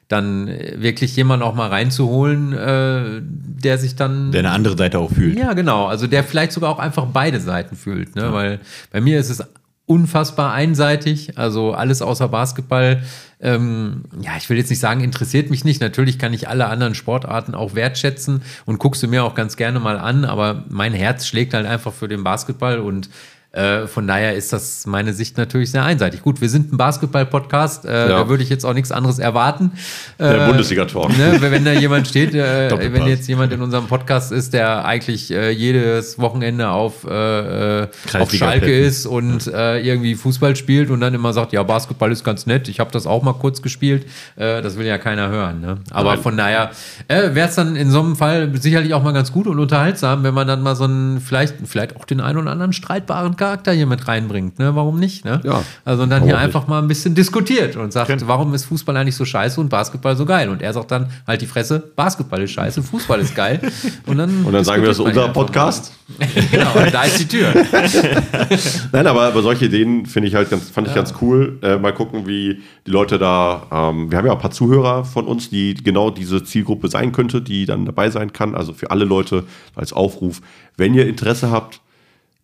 [0.09, 4.33] dann wirklich jemanden auch mal reinzuholen, äh, der sich dann.
[4.33, 5.39] Der eine andere Seite auch fühlt.
[5.39, 5.87] Ja, genau.
[5.87, 8.17] Also der vielleicht sogar auch einfach beide Seiten fühlt.
[8.17, 8.23] Ne?
[8.23, 8.33] Ja.
[8.33, 8.59] Weil
[8.91, 9.45] bei mir ist es
[9.91, 11.37] unfassbar einseitig.
[11.37, 13.03] Also alles außer Basketball.
[13.41, 15.81] Ähm, ja, ich will jetzt nicht sagen, interessiert mich nicht.
[15.81, 19.81] Natürlich kann ich alle anderen Sportarten auch wertschätzen und guckst du mir auch ganz gerne
[19.81, 20.25] mal an.
[20.25, 23.11] Aber mein Herz schlägt halt einfach für den Basketball und
[23.53, 26.23] Äh, von daher ist das meine Sicht natürlich sehr einseitig.
[26.23, 28.07] Gut, wir sind ein Basketball-Podcast, äh, ja.
[28.07, 29.73] da würde ich jetzt auch nichts anderes erwarten.
[30.21, 31.19] Der äh, Bundesliga-Talk.
[31.19, 35.33] Ne, wenn da jemand steht, äh, wenn jetzt jemand in unserem Podcast ist, der eigentlich
[35.33, 41.33] äh, jedes Wochenende auf, äh, auf Schalke ist und irgendwie Fußball spielt und dann immer
[41.33, 44.87] sagt, ja, Basketball ist ganz nett, ich habe das auch mal kurz gespielt, das will
[44.87, 45.61] ja keiner hören.
[45.61, 45.79] Ne?
[45.91, 46.23] Aber Nein.
[46.23, 46.71] von daher
[47.09, 50.35] wäre es dann in so einem Fall sicherlich auch mal ganz gut und unterhaltsam, wenn
[50.35, 53.87] man dann mal so einen, vielleicht, vielleicht auch den einen oder anderen streitbaren Charakter hier
[53.87, 54.59] mit reinbringt.
[54.59, 54.77] Ne?
[54.77, 55.25] Warum nicht?
[55.25, 55.41] Ne?
[55.45, 55.63] Ja.
[55.85, 58.29] Also und dann hier einfach mal ein bisschen diskutiert und sagt, Kennt.
[58.29, 60.51] warum ist Fußball eigentlich so scheiße und Basketball so geil?
[60.51, 63.61] Und er sagt dann halt die Fresse, Basketball ist scheiße, Fußball ist geil.
[64.07, 65.93] Und dann, und dann sagen wir, das ist unser Podcast.
[66.51, 67.53] genau, da ist die Tür.
[68.93, 71.01] Nein, aber, aber solche Ideen finde ich halt ganz, fand ich ja.
[71.01, 71.59] ganz cool.
[71.63, 73.67] Äh, mal gucken, wie die Leute da.
[73.71, 77.41] Ähm, wir haben ja ein paar Zuhörer von uns, die genau diese Zielgruppe sein könnte,
[77.41, 78.55] die dann dabei sein kann.
[78.55, 80.41] Also für alle Leute als Aufruf,
[80.77, 81.81] wenn ihr Interesse habt,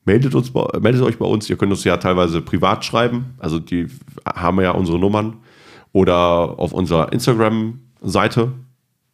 [0.07, 1.51] meldet, uns, meldet euch bei uns.
[1.51, 3.35] Ihr könnt uns ja teilweise privat schreiben.
[3.39, 3.89] Also die
[4.25, 5.39] haben ja unsere Nummern.
[5.93, 8.53] Oder auf unserer Instagram-Seite.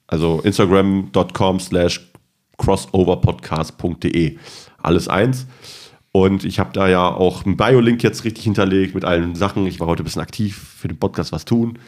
[0.07, 2.13] Also instagram.com slash
[2.59, 4.37] crossoverpodcast.de.
[4.79, 5.47] Alles eins.
[6.13, 9.67] Und ich habe da ja auch einen Bio-Link jetzt richtig hinterlegt mit allen Sachen.
[9.67, 11.79] Ich war heute ein bisschen aktiv für den Podcast was tun.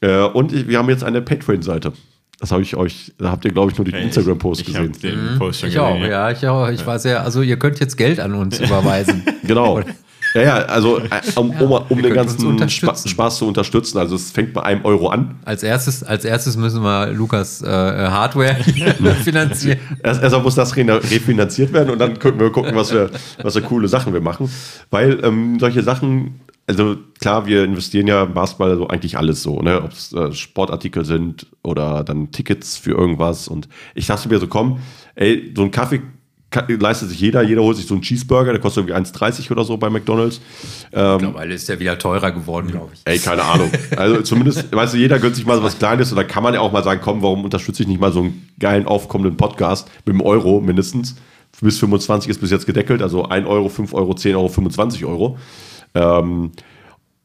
[0.00, 1.92] Äh, und wir haben jetzt eine Patreon-Seite.
[2.40, 4.92] Das habe ich euch, da habt ihr, glaube ich, nur den Instagram-Post gesehen.
[5.02, 5.38] Den mhm.
[5.38, 6.68] Post ich auch, ja, ich auch.
[6.70, 9.22] Ich war sehr, also ihr könnt jetzt Geld an uns überweisen.
[9.46, 9.82] genau.
[10.34, 13.98] Ja, ja, also äh, um, um, um den ganzen Spaß zu unterstützen.
[13.98, 15.38] Also es fängt bei einem Euro an.
[15.44, 18.54] Als erstes, als erstes müssen wir Lukas äh, Hardware
[19.24, 19.78] finanzieren.
[20.02, 23.10] Erst, erstmal muss das refinanziert werden und dann können wir gucken, was wir,
[23.42, 24.48] was für coole Sachen wir machen.
[24.90, 29.60] Weil ähm, solche Sachen also klar, wir investieren ja im Basketball so eigentlich alles so,
[29.60, 29.82] ne?
[29.82, 33.48] Ob es äh, Sportartikel sind oder dann Tickets für irgendwas.
[33.48, 34.78] Und ich dachte mir so, komm,
[35.16, 36.00] ey, so ein Kaffee
[36.68, 39.76] leistet sich jeder, jeder holt sich so einen Cheeseburger, der kostet irgendwie 1,30 oder so
[39.76, 40.40] bei McDonalds.
[40.92, 43.00] Ähm, Mittlerweile ist der wieder teurer geworden, glaube ich.
[43.04, 43.70] Ey, keine Ahnung.
[43.96, 46.54] Also zumindest, weißt du, jeder gönnt sich mal so was Kleines und dann kann man
[46.54, 49.88] ja auch mal sagen, komm, warum unterstütze ich nicht mal so einen geilen, aufkommenden Podcast
[50.04, 51.16] mit einem Euro mindestens?
[51.60, 55.36] Bis 25 ist bis jetzt gedeckelt, also 1 Euro, 5 Euro, 10 Euro, 25 Euro.
[55.94, 56.52] Ähm,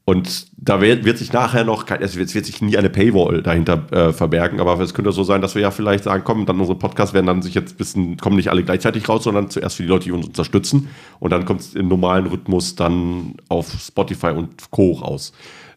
[0.08, 4.14] und da wird, sich nachher noch, es wird, wird, sich nie eine Paywall dahinter äh,
[4.14, 7.16] verbergen, aber es könnte so sein, dass wir ja vielleicht sagen, komm, dann unsere Podcasts
[7.16, 9.90] werden dann sich jetzt ein bisschen, kommen nicht alle gleichzeitig raus, sondern zuerst für die
[9.90, 14.70] Leute, die uns unterstützen und dann kommt es im normalen Rhythmus dann auf Spotify und
[14.70, 14.92] Co.
[14.92, 15.34] raus.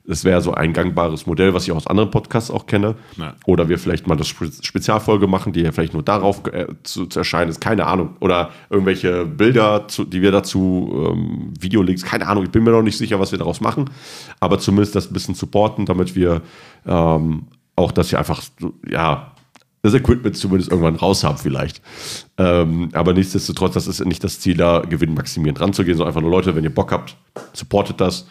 [0.08, 2.94] Das wäre so ein gangbares Modell, was ich aus anderen Podcasts auch kenne.
[3.18, 3.34] Ja.
[3.44, 7.18] Oder wir vielleicht mal das Spezialfolge machen, die ja vielleicht nur darauf äh, zu, zu,
[7.18, 8.16] erscheinen ist, keine Ahnung.
[8.20, 12.44] Oder irgendwelche Bilder, zu, die wir dazu, ähm, Videolinks, keine Ahnung.
[12.44, 13.90] Ich bin mir noch nicht sicher, was wir daraus machen.
[14.40, 16.40] Aber zumindest das ein bisschen supporten, damit wir
[16.86, 18.42] ähm, auch das hier einfach,
[18.88, 19.32] ja,
[19.82, 21.82] das Equipment zumindest irgendwann raus haben vielleicht.
[22.38, 26.56] Ähm, aber nichtsdestotrotz, das ist nicht das Ziel, da gewinnmaximierend ranzugehen, sondern einfach nur Leute,
[26.56, 27.14] wenn ihr Bock habt,
[27.52, 28.26] supportet das.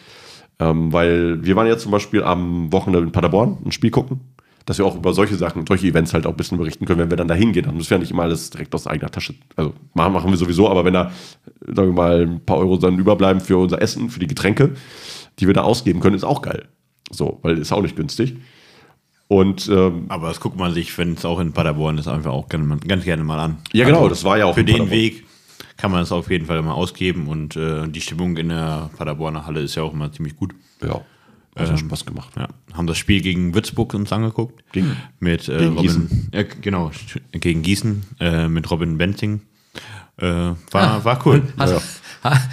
[0.60, 4.20] Ähm, weil wir waren jetzt zum Beispiel am Wochenende in Paderborn ein Spiel gucken,
[4.66, 7.10] dass wir auch über solche Sachen, solche Events halt auch ein bisschen berichten können, wenn
[7.10, 7.64] wir dann da hingehen.
[7.64, 10.36] Dann müssen wir ja nicht immer alles direkt aus eigener Tasche, also machen, machen wir
[10.36, 11.12] sowieso, aber wenn da,
[11.60, 14.74] sagen wir mal, ein paar Euro dann überbleiben für unser Essen, für die Getränke,
[15.38, 16.66] die wir da ausgeben können, ist auch geil.
[17.10, 18.36] So, weil ist auch nicht günstig.
[19.28, 22.48] Und, ähm, aber das guckt man sich, wenn es auch in Paderborn ist, einfach auch
[22.48, 23.58] gerne, ganz gerne mal an.
[23.72, 25.24] Ja, genau, also das war ja auch für den Weg
[25.78, 29.46] kann man es auf jeden Fall mal ausgeben und äh, die Stimmung in der Paderborner
[29.46, 30.52] Halle ist ja auch immer ziemlich gut.
[30.82, 31.00] Ja.
[31.56, 32.30] Hat ähm, Spaß gemacht.
[32.36, 32.48] Ja.
[32.74, 34.62] Haben das Spiel gegen Würzburg uns angeguckt.
[34.72, 36.28] Gegen, mit, äh, gegen Robin, Gießen.
[36.32, 36.90] Äh, genau,
[37.32, 39.40] gegen Gießen äh, mit Robin Benzing.
[40.16, 41.44] Äh, war, ah, war cool.
[41.56, 41.80] Hat, ja.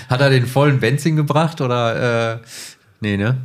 [0.10, 2.36] hat, er den vollen Benzing gebracht oder?
[2.36, 2.40] Äh,
[3.02, 3.38] nee, ne?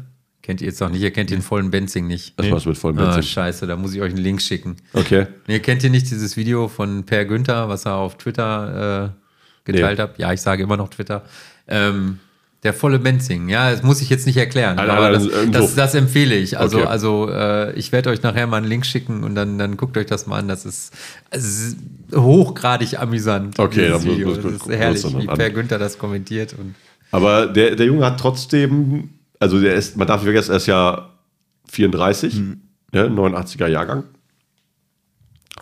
[0.42, 2.38] Kennt ihr jetzt noch nicht, ihr kennt den vollen Benzing nicht.
[2.38, 2.52] Das nee.
[2.52, 3.20] war's mit vollen Benzing.
[3.20, 4.76] Ah, scheiße, da muss ich euch einen Link schicken.
[4.92, 5.26] Okay.
[5.46, 9.20] Nee, kennt ihr nicht dieses Video von Per Günther, was er auf Twitter äh,
[9.64, 10.02] geteilt nee.
[10.02, 10.14] habe.
[10.18, 11.22] Ja, ich sage immer noch Twitter.
[11.68, 12.18] Ähm,
[12.62, 15.94] der volle Benzing, ja, das muss ich jetzt nicht erklären, also, aber das, das, das,
[15.94, 16.58] empfehle ich.
[16.58, 16.86] Also, okay.
[16.88, 20.04] also äh, ich werde euch nachher mal einen Link schicken und dann, dann guckt euch
[20.04, 20.48] das mal an.
[20.48, 20.92] Das ist,
[21.30, 21.78] ist
[22.14, 23.58] hochgradig amüsant.
[23.58, 24.34] Okay, das, Video.
[24.34, 26.54] das ist herrlich, wie Per Günther das kommentiert.
[26.58, 26.74] Und
[27.12, 30.66] aber der, der Junge hat trotzdem, also der ist, man darf nicht vergessen, er ist
[30.66, 31.08] ja
[31.70, 32.60] 34, hm.
[32.92, 34.04] ja, 89er Jahrgang.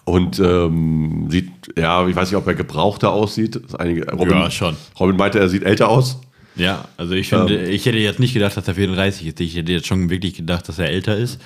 [0.09, 3.61] Und ähm, sieht, ja, ich weiß nicht, ob er gebrauchter aussieht.
[3.79, 4.75] Einige, Robin, ja, schon.
[4.99, 6.19] Robin meinte, er sieht älter aus.
[6.57, 9.41] Ja, also ich finde, ähm, ich hätte jetzt nicht gedacht, dass er 34 ist.
[9.41, 11.43] Ich hätte jetzt schon wirklich gedacht, dass er älter ist.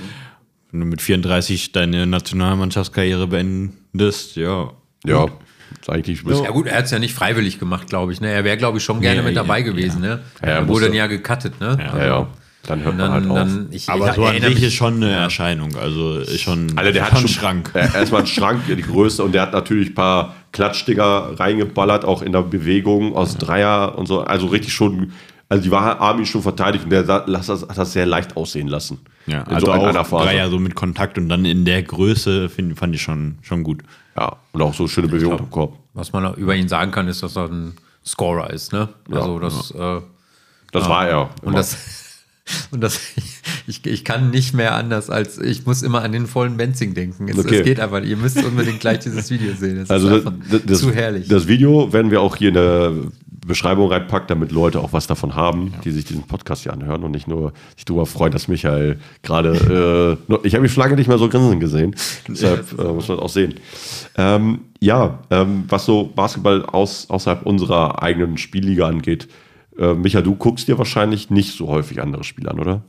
[0.70, 4.70] Wenn du mit 34 deine Nationalmannschaftskarriere beendest, ja.
[5.05, 5.27] Ja,
[5.81, 8.20] ist eigentlich Ja gut, er hat es ja nicht freiwillig gemacht, glaube ich.
[8.20, 8.31] Ne?
[8.31, 10.05] Er wäre, glaube ich, schon gerne nee, mit dabei ja, gewesen.
[10.05, 10.16] Ja.
[10.16, 10.22] Ne?
[10.40, 11.61] Ja, er wurde dann ja gecuttet.
[11.61, 11.77] Ne?
[11.81, 12.07] Ja, ja.
[12.07, 12.29] ja.
[12.66, 13.37] Dann hört dann, man halt auf.
[13.37, 15.75] Dann, ich, aber ich, so an sich ist schon eine Erscheinung.
[15.77, 17.70] Also ist schon, also der hat schon einen Schrank.
[17.75, 22.33] Erstmal einen Schrank, die Größe, und der hat natürlich ein paar Klatschdinger reingeballert, auch in
[22.33, 24.20] der Bewegung aus Dreier und so.
[24.20, 25.12] Also richtig schon,
[25.48, 29.01] also die war Armin schon verteidigt und der hat das sehr leicht aussehen lassen.
[29.27, 32.94] Ja, also so auch Dreier so mit Kontakt und dann in der Größe find, fand
[32.94, 33.83] ich schon, schon gut.
[34.16, 35.79] Ja, und auch so schöne Bewegung im Korb.
[35.94, 38.88] Was man über ihn sagen kann, ist, dass er ein Scorer ist, ne?
[39.11, 39.98] Also das, ja.
[39.98, 40.03] äh,
[40.72, 41.31] das war er.
[41.42, 41.77] Und das,
[42.70, 43.00] und das,
[43.66, 47.28] ich, ich kann nicht mehr anders als, ich muss immer an den vollen Benzing denken.
[47.28, 47.59] Es, okay.
[47.59, 49.78] es geht aber, ihr müsst unbedingt gleich dieses Video sehen.
[49.78, 51.28] Es also ist das, das, zu herrlich.
[51.28, 52.92] Das Video werden wir auch hier in der
[53.46, 55.81] Beschreibung reinpacken, damit Leute auch was davon haben, ja.
[55.85, 60.18] die sich diesen Podcast hier anhören und nicht nur sich darüber freuen, dass Michael gerade,
[60.31, 61.96] äh, ich habe mich lange nicht mehr so grinsen gesehen.
[62.28, 63.55] Deshalb äh, muss man auch sehen.
[64.16, 69.28] Ähm, ja, ähm, was so Basketball aus, außerhalb unserer eigenen Spielliga angeht,
[69.79, 72.83] äh, Micha, du guckst dir wahrscheinlich nicht so häufig andere Spiele an, oder?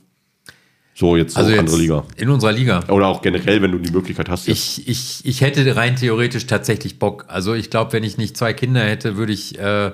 [0.96, 2.04] So jetzt so also andere Liga.
[2.18, 2.84] In unserer Liga.
[2.90, 4.48] Oder auch generell, wenn du die Möglichkeit hast.
[4.48, 7.26] Ich, ich, ich hätte rein theoretisch tatsächlich Bock.
[7.30, 9.92] Also ich glaube, wenn ich nicht zwei Kinder hätte, würde ich äh,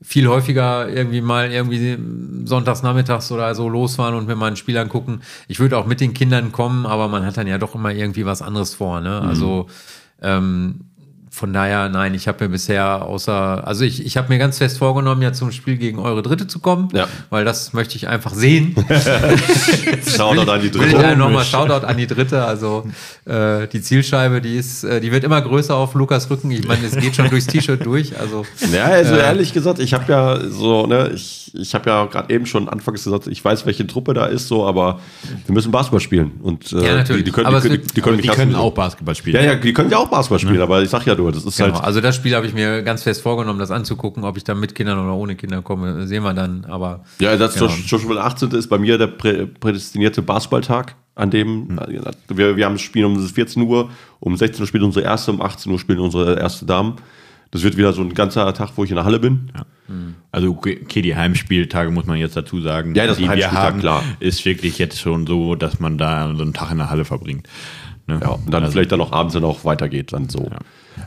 [0.00, 1.98] viel häufiger irgendwie mal irgendwie
[2.44, 5.22] sonntags nachmittags oder so losfahren und mir mal ein Spiel angucken.
[5.48, 8.24] Ich würde auch mit den Kindern kommen, aber man hat dann ja doch immer irgendwie
[8.24, 9.00] was anderes vor.
[9.00, 9.20] Ne?
[9.20, 9.28] Mhm.
[9.28, 9.66] Also
[10.22, 10.87] ähm,
[11.38, 14.78] von daher, nein, ich habe mir bisher außer, also ich, ich habe mir ganz fest
[14.78, 17.06] vorgenommen, ja zum Spiel gegen eure Dritte zu kommen, ja.
[17.30, 18.74] weil das möchte ich einfach sehen.
[20.16, 20.98] Shoutout an die Dritte.
[20.98, 22.44] Will ich nochmal Shoutout an die Dritte.
[22.44, 22.88] Also
[23.24, 26.50] äh, die Zielscheibe, die ist, äh, die wird immer größer auf Lukas Rücken.
[26.50, 28.18] Ich meine, es geht schon durchs T-Shirt durch.
[28.18, 32.06] Also, ja, also äh, ehrlich gesagt, ich habe ja so, ne, ich, ich habe ja
[32.06, 34.98] gerade eben schon anfangs gesagt, ich weiß, welche Truppe da ist, so, aber
[35.46, 36.32] wir müssen Basketball spielen.
[36.42, 37.22] Und äh, ja, natürlich.
[37.22, 39.36] Die, die können, die, die, die, können, die können auch Basketball spielen.
[39.36, 41.58] Ja, ja, die können ja auch Basketball spielen, aber ich sag ja nur, das ist
[41.58, 41.74] genau.
[41.74, 41.84] halt.
[41.84, 44.74] Also das Spiel habe ich mir ganz fest vorgenommen, das anzugucken, ob ich da mit
[44.74, 46.64] Kindern oder ohne Kinder komme, sehen wir dann.
[46.64, 47.70] Aber ja, das genau.
[47.86, 48.50] Joshua 18.
[48.52, 51.80] ist bei mir der prä prädestinierte Basketballtag an dem, mhm.
[52.28, 55.42] wir, wir haben das Spiel um 14 Uhr, um 16 Uhr spielt unsere erste, um
[55.42, 56.96] 18 Uhr spielen unsere erste Damen.
[57.50, 59.50] Das wird wieder so ein ganzer Tag, wo ich in der Halle bin.
[59.56, 59.64] Ja.
[60.32, 64.04] Also okay, die Heimspieltage muss man jetzt dazu sagen, ja, das die wir haben, klar.
[64.20, 67.48] ist wirklich jetzt schon so, dass man da so einen Tag in der Halle verbringt.
[68.06, 68.20] Ne?
[68.22, 70.40] Ja, und dann also, vielleicht dann auch abends dann auch weitergeht, dann so.
[70.40, 70.58] Ja.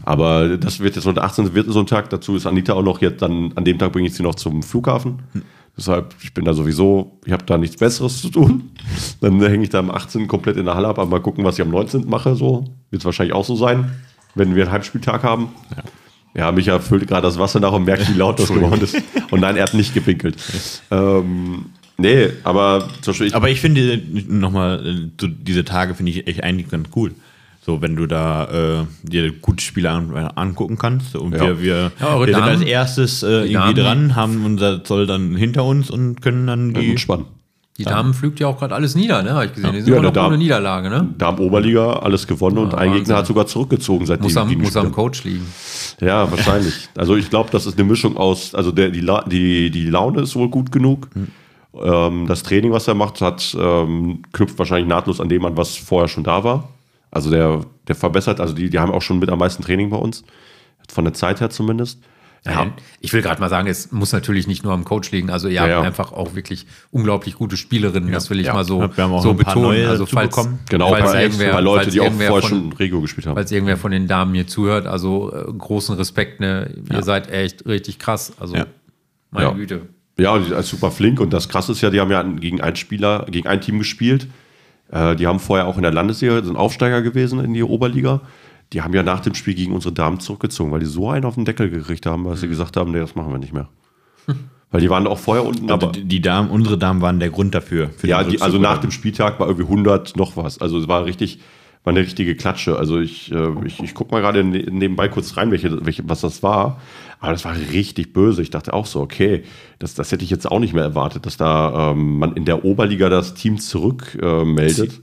[0.04, 1.54] Aber das wird jetzt der 18.
[1.54, 2.10] wird so ein Tag.
[2.10, 4.64] Dazu ist Anita auch noch jetzt dann, an dem Tag bringe ich sie noch zum
[4.64, 5.22] Flughafen.
[5.34, 5.44] Hm.
[5.78, 8.72] Deshalb, ich bin da sowieso, ich habe da nichts Besseres zu tun.
[9.22, 10.28] Dann hänge ich da am 18.
[10.28, 12.10] komplett in der Halle ab, aber mal gucken, was ich am 19.
[12.10, 12.36] mache.
[12.36, 13.92] So wird es wahrscheinlich auch so sein,
[14.36, 15.50] wenn wir einen Heimspieltag haben.
[15.76, 15.84] Ja.
[16.34, 18.96] Ja, Micha füllt gerade das Wasser nach und merkt, wie laut das geworden ist.
[19.32, 20.38] Und nein, er hat nicht gepinkelt.
[20.90, 21.66] ähm,
[21.98, 23.28] nee, aber zum Beispiel.
[23.28, 27.14] Ich aber ich finde nochmal, so diese Tage finde ich echt eigentlich ganz cool.
[27.64, 31.16] So, wenn du da äh, dir gute Spiele an, äh, angucken kannst.
[31.16, 31.42] Und ja.
[31.42, 33.76] wir, wir, ja, wir sind als erstes äh, irgendwie Damen.
[33.76, 36.90] dran, haben unser Zoll dann hinter uns und können dann die.
[36.90, 37.26] Entspannen.
[37.78, 39.32] Die Damen flügt ja auch gerade alles nieder, ne?
[39.32, 39.74] Habe ich gesehen.
[39.74, 41.10] Die sind ja, noch ohne Niederlage, ne?
[41.18, 44.26] Damen Oberliga, alles gewonnen ja, und ein Gegner hat sogar zurückgezogen seitdem.
[44.26, 45.48] Muss am, muss am Coach liegen.
[46.00, 46.90] Ja, wahrscheinlich.
[46.96, 50.36] also ich glaube, das ist eine Mischung aus, also der, die, die, die Laune ist
[50.36, 51.08] wohl gut genug.
[51.14, 51.28] Hm.
[51.82, 55.78] Ähm, das Training, was er macht, hat, ähm, knüpft wahrscheinlich nahtlos an dem an, was
[55.78, 56.70] vorher schon da war.
[57.12, 59.98] Also der, der verbessert, also die, die haben auch schon mit am meisten Training bei
[59.98, 60.24] uns.
[60.90, 62.00] Von der Zeit her zumindest.
[62.46, 62.72] Ja.
[63.00, 65.30] Ich will gerade mal sagen, es muss natürlich nicht nur am Coach liegen.
[65.30, 65.82] Also ihr ja, habt ja.
[65.82, 68.10] einfach auch wirklich unglaublich gute Spielerinnen.
[68.10, 68.16] Ja.
[68.16, 69.86] Das will ich mal so, Wir haben auch so betonen.
[69.86, 73.36] Also falls, genau, falls bei, irgendwer, bei Leute, die auch vorher schon Rego gespielt haben.
[73.36, 76.40] Falls irgendwer von den Damen hier zuhört, also äh, großen Respekt.
[76.40, 76.74] Ne?
[76.92, 78.34] Ihr seid echt richtig krass.
[78.40, 78.56] Also
[79.30, 79.84] meine Güte.
[80.18, 82.76] Ja, die ist super flink und das Krasse ist ja, die haben ja gegen einen
[82.76, 84.28] Spieler, gegen ein Team gespielt.
[84.92, 88.22] Äh, die haben vorher auch in der Landesliga, sind Aufsteiger gewesen in die Oberliga
[88.74, 91.36] die haben ja nach dem Spiel gegen unsere Damen zurückgezogen, weil die so einen auf
[91.36, 92.52] den Deckel gekriegt haben, dass sie mhm.
[92.52, 93.68] gesagt haben, nee, das machen wir nicht mehr.
[94.74, 95.70] Weil die waren auch vorher unten.
[95.70, 97.90] Aber, aber die Damen, unsere Damen waren der Grund dafür.
[98.04, 100.62] ja, die, also nach dem Spieltag war irgendwie 100 noch was.
[100.62, 101.42] Also es war richtig,
[101.84, 102.78] war eine richtige Klatsche.
[102.78, 106.22] Also ich, äh, ich, ich gucke mal gerade ne, nebenbei kurz rein, welche, welche, was
[106.22, 106.80] das war.
[107.20, 108.42] Aber das war richtig böse.
[108.42, 109.44] Ich dachte auch so, okay,
[109.80, 112.66] das, das hätte ich jetzt auch nicht mehr erwartet, dass da ähm, man in der
[112.66, 114.94] Oberliga das Team zurückmeldet.
[114.94, 115.02] Äh,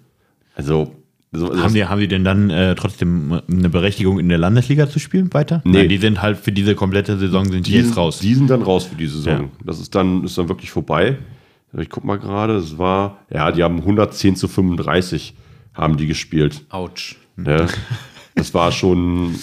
[0.54, 0.94] also
[1.30, 4.98] so, haben, die, haben die denn dann äh, trotzdem eine Berechtigung in der Landesliga zu
[4.98, 5.60] spielen weiter?
[5.64, 5.80] Nee.
[5.80, 8.20] Nein, die sind halt für diese komplette Saison sind die, die jetzt raus.
[8.20, 9.40] Die sind dann raus für die Saison.
[9.40, 9.48] Ja.
[9.64, 11.18] Das ist dann, ist dann wirklich vorbei.
[11.76, 15.34] Ich guck mal gerade, es war, ja, die haben 110 zu 35
[15.78, 16.64] haben die gespielt.
[16.68, 17.16] Autsch.
[17.42, 17.66] Ja,
[18.34, 19.36] das war schon.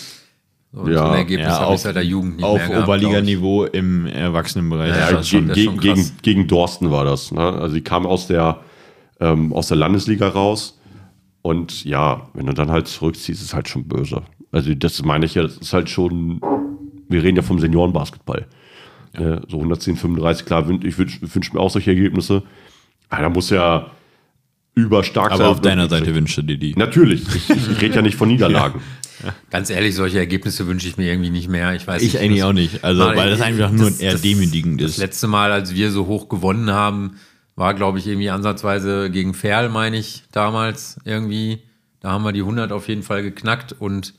[0.71, 4.89] So, ja, so ein Ergebnis ja, auf, der Jugend nicht auf Oberliganiveau im Erwachsenenbereich.
[4.89, 7.31] Ja, ja schon, gegen, gegen, gegen Dorsten war das.
[7.31, 7.41] Ne?
[7.41, 8.59] Also die kamen aus der,
[9.21, 10.77] ähm, aus der Landesliga raus
[11.41, 14.23] und ja, wenn du dann halt zurückziehst, ist es halt schon böse.
[14.51, 16.41] Also das meine ich ja, das ist halt schon,
[17.07, 18.47] wir reden ja vom Seniorenbasketball.
[19.17, 19.39] Ja.
[19.47, 22.43] so 110, 35, klar, ich wünsche wünsch mir auch solche Ergebnisse.
[23.09, 23.91] Aber da muss ja,
[24.75, 26.75] überstark Aber auf deiner Seite wünsche dir die.
[26.75, 27.23] Natürlich.
[27.33, 28.81] Ich, ich rede ja nicht von Niederlagen.
[29.23, 29.33] Ja.
[29.49, 31.73] Ganz ehrlich, solche Ergebnisse wünsche ich mir irgendwie nicht mehr.
[31.73, 32.83] Ich weiß ich nicht, eigentlich auch nicht.
[32.83, 34.97] Also, weil das einfach nur das, eher demütigend ist.
[34.97, 37.17] Das letzte Mal, als wir so hoch gewonnen haben,
[37.55, 41.63] war, glaube ich, irgendwie ansatzweise gegen Ferl, meine ich, damals irgendwie.
[42.01, 44.13] Da haben wir die 100 auf jeden Fall geknackt und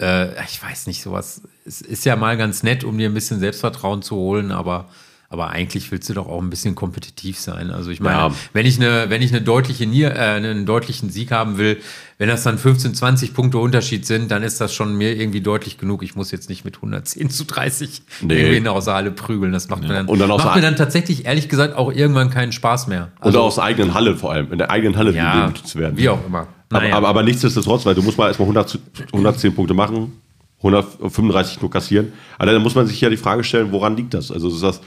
[0.00, 1.42] äh, ich weiß nicht, sowas.
[1.64, 4.88] Es ist ja mal ganz nett, um dir ein bisschen Selbstvertrauen zu holen, aber
[5.32, 7.70] aber eigentlich willst du doch auch ein bisschen kompetitiv sein.
[7.70, 8.34] Also ich meine, ja.
[8.52, 11.78] wenn ich eine, wenn ich eine deutliche Nier, äh, einen deutlichen Sieg haben will,
[12.18, 15.78] wenn das dann 15, 20 Punkte Unterschied sind, dann ist das schon mir irgendwie deutlich
[15.78, 16.02] genug.
[16.02, 18.34] Ich muss jetzt nicht mit 110 zu 30 nee.
[18.34, 19.52] irgendwie aus der Halle prügeln.
[19.52, 19.88] Das macht, ja.
[19.88, 23.10] mir, dann, und dann macht mir dann tatsächlich, ehrlich gesagt, auch irgendwann keinen Spaß mehr.
[23.18, 25.96] Also, Oder aus der eigenen Halle vor allem, in der eigenen Halle ja, zu werden.
[25.96, 26.46] Wie auch immer.
[26.68, 26.88] Naja.
[26.88, 28.78] Aber, aber, aber nichtsdestotrotz, weil du musst mal erstmal 100,
[29.14, 30.12] 110 Punkte machen,
[30.58, 32.12] 135 nur kassieren.
[32.36, 34.30] Aber dann muss man sich ja die Frage stellen, woran liegt das?
[34.30, 34.82] Also ist das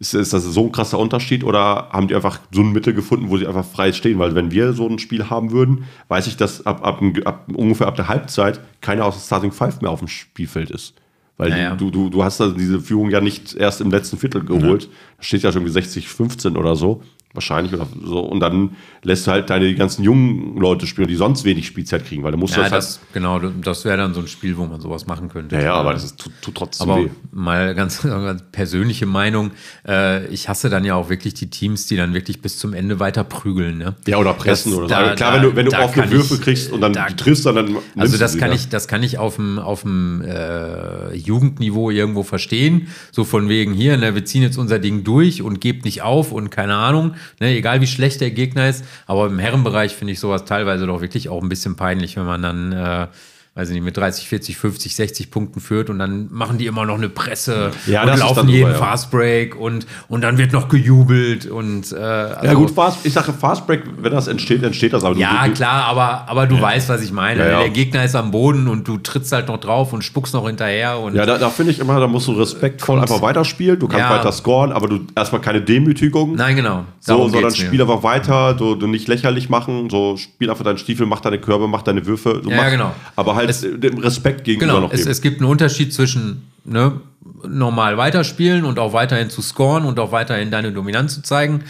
[0.00, 3.28] ist, ist das so ein krasser Unterschied oder haben die einfach so ein Mittel gefunden,
[3.28, 4.18] wo sie einfach frei stehen?
[4.18, 7.86] Weil wenn wir so ein Spiel haben würden, weiß ich, dass ab, ab, ab ungefähr
[7.86, 10.94] ab der Halbzeit keiner aus der Starting Five mehr auf dem Spielfeld ist.
[11.36, 11.76] Weil naja.
[11.76, 14.88] du, du, du hast da diese Führung ja nicht erst im letzten Viertel geholt.
[14.88, 14.92] Mhm.
[15.18, 18.20] Da steht ja schon 60, 15 oder so wahrscheinlich oder so.
[18.20, 22.24] Und dann lässt du halt deine ganzen jungen Leute spielen, die sonst wenig Spielzeit kriegen,
[22.24, 24.66] weil du musst ja, das, das halt Genau, das wäre dann so ein Spiel, wo
[24.66, 25.54] man sowas machen könnte.
[25.56, 27.10] Ja, ja aber das ist, tut, tut trotzdem aber weh.
[27.30, 29.52] Mal ganz, ganz persönliche Meinung.
[29.86, 32.98] Äh, ich hasse dann ja auch wirklich die Teams, die dann wirklich bis zum Ende
[32.98, 33.78] weiter prügeln.
[33.78, 33.94] Ne?
[34.06, 34.94] Ja, oder pressen das, oder so.
[34.94, 37.46] Da, klar, da, wenn du, wenn du offene Würfe ich, kriegst und dann da, triffst,
[37.46, 41.90] dann, dann Also das kann, ich, das kann ich auf dem, auf dem äh, Jugendniveau
[41.90, 42.88] irgendwo verstehen.
[43.12, 46.32] So von wegen hier, ne, wir ziehen jetzt unser Ding durch und gebt nicht auf
[46.32, 47.14] und keine Ahnung.
[47.40, 48.84] Ne, egal wie schlecht der Gegner ist.
[49.06, 52.42] Aber im Herrenbereich finde ich sowas teilweise doch wirklich auch ein bisschen peinlich, wenn man
[52.42, 53.06] dann äh,
[53.54, 56.86] weiß ich nicht, mit 30, 40, 50, 60 Punkten führt und dann machen die immer
[56.86, 58.86] noch eine Presse ja, und laufen jeden super, ja.
[58.86, 63.32] Fastbreak und, und dann wird noch gejubelt und äh, also Ja gut, Fast, ich sage
[63.32, 65.02] Fastbreak, wenn das entsteht, entsteht das.
[65.02, 66.62] Aber ja, du, klar, aber, aber du ja.
[66.62, 67.42] weißt, was ich meine.
[67.42, 71.00] Der Gegner ist am Boden und du trittst halt noch drauf und spuckst noch hinterher.
[71.00, 73.80] Und ja, da, da finde ich immer, da musst du respektvoll einfach weiterspielen.
[73.80, 76.36] Du kannst weiter scoren, aber du erstmal keine Demütigung.
[76.36, 76.84] Nein, genau.
[77.00, 81.06] so, sondern spiel einfach weiter, du, du nicht lächerlich machen, so spiel einfach deinen Stiefel,
[81.06, 82.40] mach deine Körbe, mach deine Würfe.
[82.46, 82.94] ja, mach, genau.
[83.16, 85.02] Aber halt es, dem Respekt gegenüber genau, noch geben.
[85.02, 87.00] Es, es gibt einen Unterschied zwischen ne,
[87.48, 91.64] normal weiterspielen und auch weiterhin zu scoren und auch weiterhin deine Dominanz zu zeigen,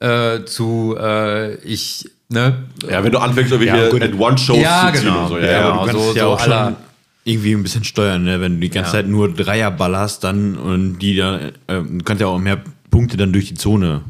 [0.00, 2.64] äh, zu äh, ich, ne?
[2.88, 5.38] Ja, wenn du anfängst, irgendwelche ja, One-Shows ja, zu ziehen genau, so.
[5.38, 6.76] Ja, ja, genau, du kannst so, ja auch so schon
[7.24, 8.40] irgendwie ein bisschen steuern, ne?
[8.40, 9.02] wenn du die ganze ja.
[9.02, 13.16] Zeit nur Dreier ballerst, dann und die da, äh, du kannst ja auch mehr Punkte
[13.16, 14.02] dann durch die Zone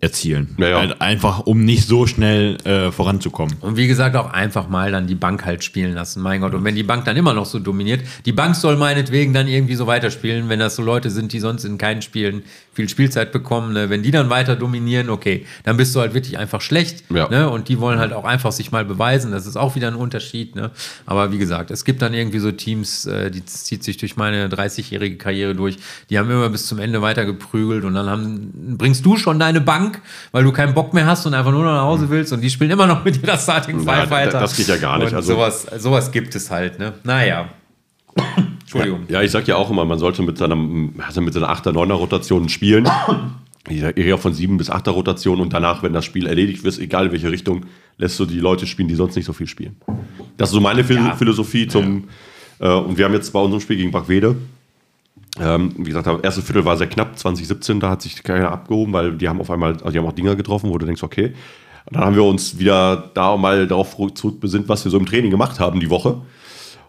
[0.00, 0.54] erzielen.
[0.58, 0.78] Ja, ja.
[0.78, 3.56] Halt einfach, um nicht so schnell äh, voranzukommen.
[3.60, 6.54] Und wie gesagt, auch einfach mal dann die Bank halt spielen lassen, mein Gott.
[6.54, 9.74] Und wenn die Bank dann immer noch so dominiert, die Bank soll meinetwegen dann irgendwie
[9.74, 12.42] so weiterspielen, wenn das so Leute sind, die sonst in keinen Spielen
[12.76, 13.72] viel Spielzeit bekommen.
[13.72, 13.88] Ne?
[13.88, 17.04] Wenn die dann weiter dominieren, okay, dann bist du halt wirklich einfach schlecht.
[17.10, 17.28] Ja.
[17.30, 17.48] Ne?
[17.48, 19.32] Und die wollen halt auch einfach sich mal beweisen.
[19.32, 20.54] Das ist auch wieder ein Unterschied.
[20.54, 20.70] Ne?
[21.06, 24.48] Aber wie gesagt, es gibt dann irgendwie so Teams, äh, die zieht sich durch meine
[24.48, 25.78] 30-jährige Karriere durch,
[26.10, 29.62] die haben immer bis zum Ende weiter geprügelt und dann haben, bringst du schon deine
[29.62, 29.85] Bank,
[30.32, 32.50] weil du keinen Bock mehr hast und einfach nur noch nach Hause willst und die
[32.50, 34.40] spielen immer noch mit dir das Starting Five weiter.
[34.40, 35.14] Das geht ja gar nicht.
[35.14, 36.78] also sowas, sowas gibt es halt.
[36.78, 36.94] Ne?
[37.04, 37.48] Naja.
[38.60, 39.04] Entschuldigung.
[39.08, 40.56] Ja, ich sag ja auch immer, man sollte mit seiner,
[41.06, 42.88] also mit seiner 8er, 9er Rotation spielen.
[43.68, 47.06] Ich eher von 7 bis 8er Rotation und danach, wenn das Spiel erledigt wird, egal
[47.06, 47.66] in welche Richtung,
[47.98, 49.76] lässt du die Leute spielen, die sonst nicht so viel spielen.
[50.36, 51.16] Das ist so meine ja.
[51.16, 52.04] Philosophie zum.
[52.60, 52.78] Ja.
[52.78, 54.36] Äh, und wir haben jetzt bei unserem Spiel gegen Bachwede,
[55.40, 58.92] ähm, wie gesagt, das erste Viertel war sehr knapp, 2017, da hat sich keiner abgehoben,
[58.92, 61.34] weil die haben auf einmal, also die haben auch Dinger getroffen, wo du denkst, okay.
[61.86, 65.30] Und dann haben wir uns wieder da mal darauf zurückbesinnt, was wir so im Training
[65.30, 66.22] gemacht haben die Woche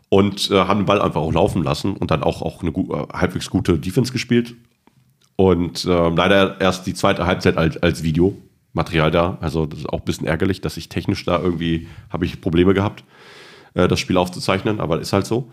[0.09, 3.07] und äh, haben den Ball einfach auch laufen lassen und dann auch, auch eine äh,
[3.13, 4.55] halbwegs gute Defense gespielt.
[5.35, 9.37] Und äh, leider erst die zweite Halbzeit als, als Videomaterial da.
[9.39, 12.73] Also das ist auch ein bisschen ärgerlich, dass ich technisch da irgendwie habe ich Probleme
[12.73, 13.03] gehabt,
[13.75, 15.51] äh, das Spiel aufzuzeichnen, aber ist halt so.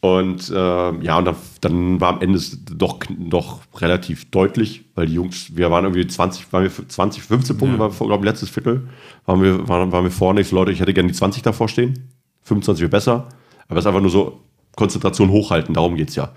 [0.00, 2.40] Und äh, ja, und dann, dann, war am Ende
[2.72, 7.58] doch, doch relativ deutlich, weil die Jungs, wir waren irgendwie 20, waren wir 20, 15
[7.58, 7.80] Punkte, ja.
[7.80, 8.88] war, glaube ich, letztes Viertel,
[9.26, 10.40] waren wir, waren, waren wir vorne.
[10.40, 12.08] Ich so, Leute, ich hätte gerne die 20 davor stehen.
[12.44, 13.28] 25 wäre besser.
[13.68, 14.40] Aber es ist einfach nur so
[14.74, 16.32] Konzentration hochhalten, darum geht es ja.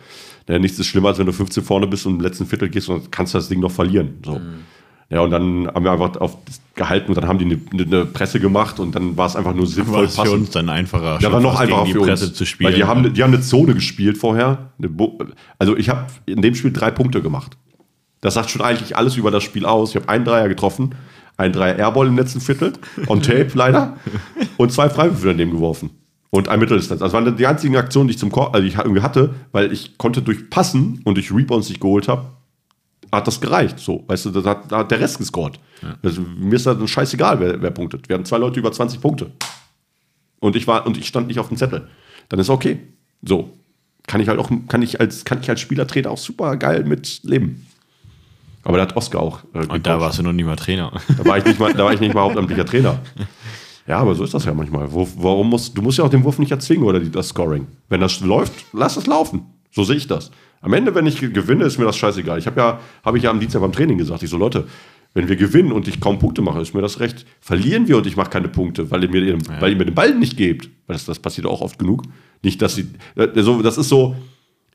[0.50, 0.60] ja.
[0.60, 3.12] Nichts ist schlimmer, als wenn du 15 vorne bist und im letzten Viertel gehst und
[3.12, 4.20] kannst das Ding noch verlieren.
[4.26, 4.34] So.
[4.34, 4.66] Mhm.
[5.10, 6.38] Ja, und dann haben wir einfach auf
[6.76, 9.68] gehalten und dann haben die eine, eine Presse gemacht und dann war es einfach nur
[9.68, 10.10] sinnvoll.
[10.18, 11.20] War für uns dann einfacher.
[11.22, 12.72] Ja, war noch einfacher für Presse uns, zu spielen.
[12.72, 14.72] Weil die haben, die haben eine Zone gespielt vorher.
[15.60, 17.58] Also ich habe in dem Spiel drei Punkte gemacht.
[18.22, 19.92] Das sagt schon eigentlich alles über das Spiel aus.
[19.92, 20.96] Ich habe einen Dreier getroffen,
[21.38, 22.74] einen Dreier Airball im letzten Viertel,
[23.08, 23.98] on Tape leider,
[24.58, 25.92] und zwei Freiwürfe daneben geworfen
[26.34, 27.00] und ein Mitteldistanz.
[27.00, 30.00] Das waren die einzigen Aktionen, die ich zum Korb, also ich irgendwie hatte, weil ich
[30.00, 32.26] konnte durch Passen und durch Rebounds, die ich geholt habe,
[33.14, 33.80] hat das gereicht.
[33.80, 35.60] So, weißt du, da hat, hat der Rest gescored.
[35.82, 35.96] Ja.
[36.02, 38.10] Also, mir ist das scheißegal, wer, wer punktet.
[38.10, 39.32] Wir hatten zwei Leute über 20 Punkte.
[40.40, 41.88] Und ich war, und ich stand nicht auf dem Zettel.
[42.30, 42.80] Dann ist okay.
[43.22, 43.54] So.
[44.06, 47.22] Kann ich halt auch, kann ich als, kann ich als Spielertrainer auch super geil mit
[47.24, 47.66] leben.
[48.64, 49.44] Aber da hat Oscar auch.
[49.54, 50.92] Äh, und da warst du noch nie mal Trainer.
[51.18, 53.00] Da war ich nicht mal, da war ich nicht mal hauptamtlicher Trainer.
[53.88, 54.92] Ja, aber so ist das ja manchmal.
[54.92, 57.68] Wo, warum musst, du musst ja auch den Wurf nicht erzwingen oder die, das Scoring.
[57.90, 59.46] Wenn das läuft, lass es laufen.
[59.74, 60.32] So sehe ich das.
[60.62, 62.40] Am Ende, wenn ich gewinne, ist mir das scheißegal.
[62.40, 64.68] Ich habe ja, habe ich ja am Dienstag beim Training gesagt, ich so, Leute,
[65.14, 67.26] wenn wir gewinnen und ich kaum Punkte mache, ist mir das recht.
[67.42, 69.60] Verlieren wir und ich mache keine Punkte, weil ihr mir, den, ja.
[69.60, 70.70] weil ihr mir den Ball nicht gebt.
[70.88, 72.04] Das, das passiert auch oft genug.
[72.42, 74.16] Nicht, dass sie, also das ist so,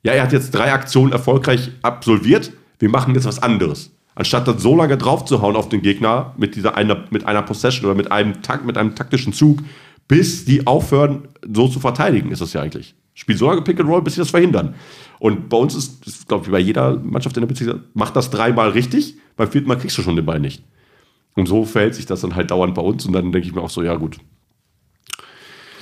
[0.03, 4.59] ja, er hat jetzt drei Aktionen erfolgreich absolviert, wir machen jetzt was anderes anstatt dann
[4.59, 8.42] so lange draufzuhauen auf den Gegner mit dieser einer, mit einer Possession oder mit einem,
[8.42, 9.61] Takt, mit einem taktischen Zug,
[10.09, 12.96] bis die aufhören, so zu verteidigen, ist das ja eigentlich.
[13.18, 14.76] Spiel so lange Pick and Roll, bis sie das verhindern.
[15.18, 18.30] Und bei uns ist, ist glaube ich, bei jeder Mannschaft in der Beziehung, macht das
[18.30, 20.62] dreimal richtig, beim vierten Mal kriegst du schon den Ball nicht.
[21.34, 23.60] Und so verhält sich das dann halt dauernd bei uns und dann denke ich mir
[23.60, 24.18] auch so, ja gut.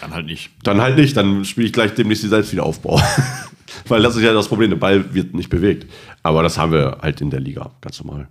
[0.00, 0.50] Dann halt nicht.
[0.62, 2.98] Dann halt nicht, dann spiele ich gleich demnächst die Selbstwiederaufbau.
[3.86, 5.92] Weil das ist ja das Problem, der Ball wird nicht bewegt.
[6.22, 8.28] Aber das haben wir halt in der Liga, ganz normal.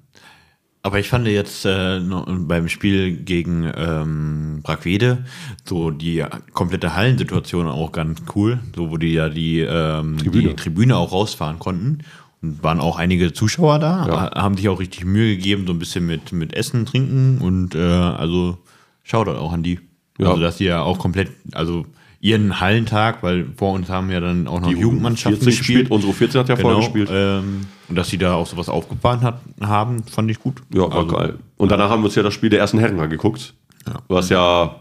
[0.86, 5.26] Aber ich fand jetzt äh, beim Spiel gegen ähm, Brackwede
[5.64, 6.24] so die
[6.54, 10.50] komplette Hallensituation auch ganz cool, so wo die ja die, ähm, Tribüne.
[10.50, 12.04] die Tribüne auch rausfahren konnten.
[12.44, 14.36] Und waren auch einige Zuschauer da, ja.
[14.36, 17.80] haben sich auch richtig Mühe gegeben, so ein bisschen mit, mit Essen, Trinken und äh,
[17.80, 18.60] also
[19.02, 19.80] Shoutout auch an die.
[20.20, 20.28] Ja.
[20.28, 21.88] Also dass die ja auch komplett, also
[22.26, 25.60] ihren Hallentag, weil vor uns haben ja dann auch noch die Jugendmannschaften gespielt.
[25.60, 25.92] gespielt.
[25.92, 27.10] Unsere 14 hat ja genau, vorher gespielt.
[27.12, 30.64] Ähm, und dass sie da auch sowas aufgefahren hat, haben, fand ich gut.
[30.74, 31.36] Ja, war also, geil.
[31.58, 33.54] Und danach haben wir uns ja das Spiel der ersten Herren angeguckt,
[33.86, 33.94] ja.
[34.08, 34.76] was ja,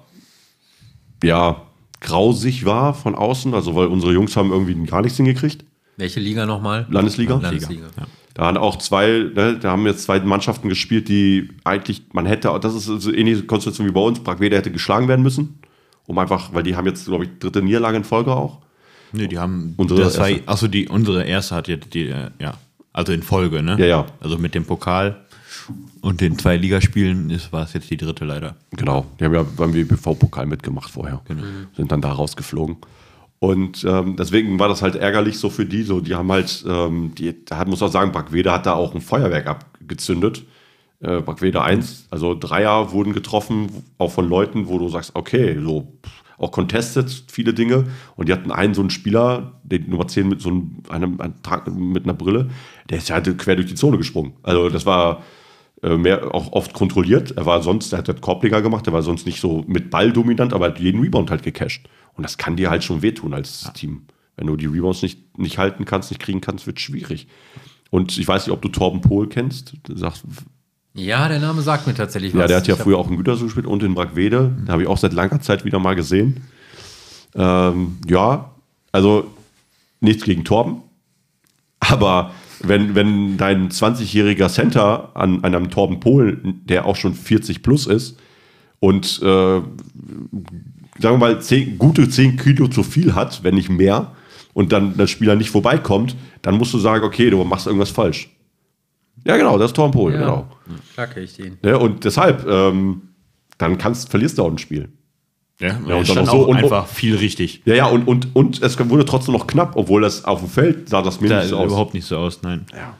[1.23, 1.61] ja
[2.01, 5.67] grausig war von außen, also weil unsere Jungs haben irgendwie gar nichts hingekriegt.
[5.99, 6.87] Welche Liga nochmal?
[6.89, 7.37] Landesliga.
[7.37, 7.89] Landesliga.
[7.99, 8.07] Ja.
[8.33, 12.59] Da haben auch zwei, ne, da haben jetzt zwei Mannschaften gespielt, die eigentlich, man hätte,
[12.59, 15.59] das ist so ähnliche Konstellation wie bei uns, Bragweder hätte geschlagen werden müssen
[16.07, 18.59] um einfach, weil die haben jetzt, glaube ich, dritte Niederlage in Folge auch.
[19.13, 20.47] Nee, die haben unsere das erste.
[20.47, 22.55] War, achso, die unsere erste hat jetzt die, äh, ja,
[22.93, 23.77] also in Folge, ne?
[23.79, 24.07] Ja, ja.
[24.21, 25.25] Also mit dem Pokal
[26.01, 28.57] und den zwei Ligaspielen ist, war es jetzt die dritte leider.
[28.73, 31.21] Genau, die haben ja beim WBV-Pokal mitgemacht vorher.
[31.27, 31.43] Genau.
[31.77, 32.77] Sind dann da rausgeflogen.
[33.39, 35.83] Und ähm, deswegen war das halt ärgerlich so für die.
[35.83, 39.01] So, die haben halt, ähm, die, da muss auch sagen, Brackwede hat da auch ein
[39.01, 40.45] Feuerwerk abgezündet
[41.05, 45.99] äh, Brackwede 1, also Dreier wurden getroffen, auch von Leuten, wo du sagst, okay, so
[46.39, 47.85] auch contested, viele Dinge.
[48.17, 51.93] Und die hatten einen so einen Spieler, den Nummer 10 mit so einem, einem, einem
[51.93, 52.51] mit einer Brille,
[52.91, 54.35] der ist ja halt quer durch die Zone gesprungen.
[54.43, 55.23] Also das war
[55.83, 57.33] äh, mehr auch oft kontrolliert.
[57.37, 60.13] Er war sonst, er hat halt Korbleger gemacht, er war sonst nicht so mit Ball
[60.13, 61.89] dominant, aber hat jeden Rebound halt gecasht.
[62.15, 63.71] Und das kann dir halt schon wehtun als ja.
[63.71, 64.07] Team.
[64.37, 67.29] Wenn du die Rebounds nicht, nicht halten kannst, nicht kriegen kannst, wird es schwierig.
[67.91, 69.75] Und ich weiß nicht, ob du Torben Pohl kennst.
[69.85, 70.25] Du sagst,
[70.95, 72.43] ja, der Name sagt mir tatsächlich was.
[72.43, 74.57] Ja, der hat ja früher auch in Gütersloh gespielt und in Brackwede.
[74.65, 76.45] Da habe ich auch seit langer Zeit wieder mal gesehen.
[77.35, 78.53] Ähm, ja,
[78.93, 79.27] also
[80.01, 80.83] nichts gegen Torben.
[81.81, 82.31] Aber
[82.61, 87.87] wenn, wenn dein 20-jähriger Center an, an einem Torben Pohl, der auch schon 40 plus
[87.87, 88.19] ist
[88.79, 89.67] und äh, sagen
[91.01, 94.13] wir mal 10, gute 10 Kilo zu viel hat, wenn nicht mehr,
[94.53, 98.31] und dann der Spieler nicht vorbeikommt, dann musst du sagen, okay, du machst irgendwas falsch.
[99.25, 100.21] Ja, genau, das ist Tom Pohl, ja.
[100.21, 100.47] genau.
[100.95, 101.59] Klar kenne ich den.
[101.63, 103.03] Ja, und deshalb, ähm,
[103.59, 104.89] dann kannst, verlierst du auch ein Spiel.
[105.61, 107.63] Ja, ja und dann auch so und, einfach viel richtig.
[107.65, 110.89] Ja, ja, und, und, und es wurde trotzdem noch knapp, obwohl das auf dem Feld
[110.89, 111.67] sah das mir da, nicht so aus.
[111.67, 112.67] überhaupt nicht so aus, nein.
[112.73, 112.95] Ja.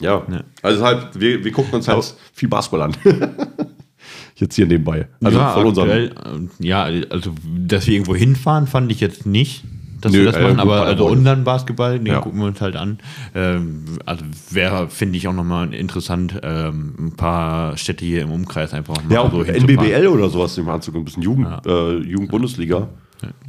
[0.00, 0.44] Ja, ja.
[0.62, 2.96] also halt, wir, wir gucken uns halt Aber viel Basketball an.
[4.36, 5.08] jetzt hier nebenbei.
[5.22, 6.12] Also ja, von aktuell,
[6.58, 7.34] ja, also
[7.66, 9.64] dass wir irgendwo hinfahren, fand ich jetzt nicht
[10.00, 12.20] dass Nö, wir das machen, äh, aber also unseren Basketball, den ja.
[12.20, 12.98] gucken wir uns halt an.
[13.34, 18.72] Ähm, also wäre, finde ich, auch nochmal interessant, ähm, ein paar Städte hier im Umkreis
[18.72, 21.60] einfach mal ja, so NBBL oder sowas im Anzug, ein bisschen Jugend, ja.
[21.66, 22.88] äh, Jugendbundesliga.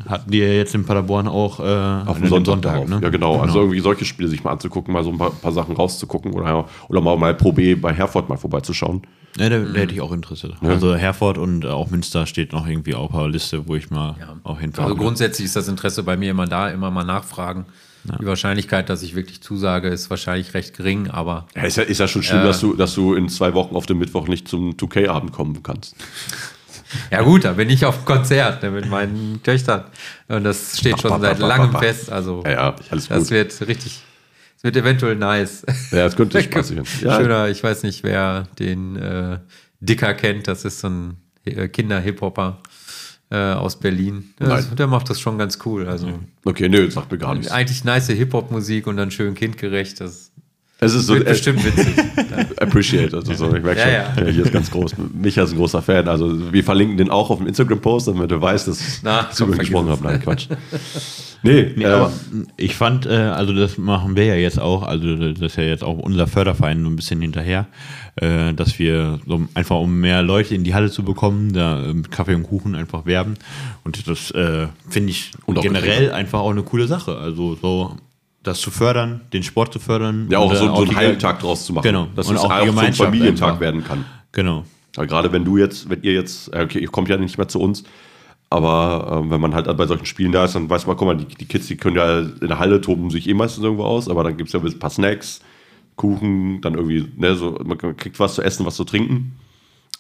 [0.08, 3.00] Hatten die ja jetzt in Paderborn auch äh, auf dem Sonntag, Sonntag ne?
[3.02, 3.34] Ja, genau.
[3.34, 3.42] genau.
[3.42, 6.66] Also irgendwie solche Spiele sich mal anzugucken, mal so ein paar, paar Sachen rauszugucken oder,
[6.88, 9.02] oder mal, mal Pro B bei Herford mal vorbeizuschauen.
[9.38, 10.54] Ja, da, da hätte ich auch Interesse.
[10.62, 10.70] Ja.
[10.70, 14.36] Also Herford und auch Münster steht noch irgendwie auf der Liste, wo ich mal ja.
[14.44, 14.90] auch hinfahre.
[14.90, 17.66] Also grundsätzlich ist das Interesse bei mir immer da, immer mal nachfragen.
[18.04, 18.18] Ja.
[18.18, 21.48] Die Wahrscheinlichkeit, dass ich wirklich zusage, ist wahrscheinlich recht gering, aber.
[21.56, 23.76] Ja, ist, ja, ist ja schon schlimm, äh, dass, du, dass du in zwei Wochen
[23.76, 25.96] auf dem Mittwoch nicht zum 2K-Abend kommen kannst.
[27.12, 29.86] Ja, gut, da bin ich auf Konzert ne, mit meinen Töchtern.
[30.28, 32.12] Und das steht schon seit langem fest.
[32.12, 33.32] Also, ja, alles das gut.
[33.32, 34.02] wird richtig
[34.62, 35.66] es wird eventuell nice.
[35.90, 36.86] Ja, es könnte passieren.
[37.02, 37.18] Ja.
[37.18, 39.40] Schöner, ich weiß nicht, wer den äh,
[39.80, 40.48] Dicker kennt.
[40.48, 42.60] Das ist so ein äh, Kinder-Hip-Hopper
[43.32, 44.36] äh, aus Berlin.
[44.38, 45.88] Das, der macht das schon ganz cool.
[45.88, 47.52] Also, okay, nö, sagt mir gar nichts.
[47.52, 50.00] Eigentlich nice Hip-Hop-Musik und dann schön kindgerecht.
[50.00, 50.32] Das
[50.84, 51.94] Es ist so Wird bestimmt witzig.
[52.60, 53.16] appreciate.
[53.16, 54.32] Also so, ich merke Ja, schon, ja.
[54.34, 54.96] hier ist ganz groß.
[55.14, 56.08] Micha ist ein großer Fan.
[56.08, 59.58] Also wir verlinken den auch auf dem Instagram-Post, damit du weißt, dass Na, ich über
[59.58, 60.04] gesprochen habe.
[60.04, 60.48] Nein, Quatsch.
[61.44, 62.14] Nee, Nee, äh, aber
[62.56, 65.84] ich fand, äh, also das machen wir ja jetzt auch, also das ist ja jetzt
[65.84, 67.66] auch unser Förderverein so ein bisschen hinterher,
[68.18, 71.96] äh, dass wir so einfach um mehr Leute in die Halle zu bekommen, da äh,
[71.96, 73.36] mit Kaffee und Kuchen einfach werben.
[73.84, 77.18] Und das äh, finde ich generell einfach auch eine coole Sache.
[77.18, 77.96] Also so
[78.44, 80.28] das zu fördern, den Sport zu fördern.
[80.30, 81.84] ja, auch so, äh, so einen Heimtag draus zu machen.
[81.84, 82.08] Genau.
[82.16, 83.60] Dass Und es auch auch so ein Familientag einfach.
[83.60, 84.06] werden kann.
[84.32, 84.66] Genau.
[84.96, 87.48] Weil gerade wenn du jetzt, wenn ihr jetzt, äh, okay, ihr kommt ja nicht mehr
[87.48, 87.84] zu uns,
[88.50, 91.16] aber ähm, wenn man halt bei solchen Spielen da ist, dann weiß man, guck mal,
[91.16, 94.10] die, die Kids, die können ja in der Halle toben sich eh meistens irgendwo aus,
[94.10, 95.42] aber dann gibt es ja ein paar Snacks,
[95.96, 99.38] Kuchen, dann irgendwie, ne, so, man kriegt was zu essen, was zu trinken.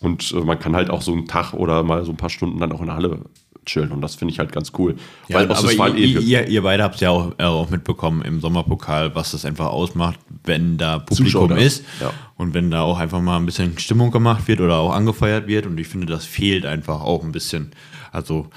[0.01, 2.59] Und äh, man kann halt auch so einen Tag oder mal so ein paar Stunden
[2.59, 3.19] dann auch in der Halle
[3.65, 3.91] chillen.
[3.91, 4.95] Und das finde ich halt ganz cool.
[5.27, 8.21] Ja, Weil aber war ihr, eh, ihr, ihr beide habt ja auch, äh, auch mitbekommen
[8.23, 12.11] im Sommerpokal, was das einfach ausmacht, wenn da Publikum Zuschauer ist ja.
[12.37, 15.65] und wenn da auch einfach mal ein bisschen Stimmung gemacht wird oder auch angefeuert wird.
[15.65, 17.71] Und ich finde, das fehlt einfach auch ein bisschen.
[18.11, 18.47] Also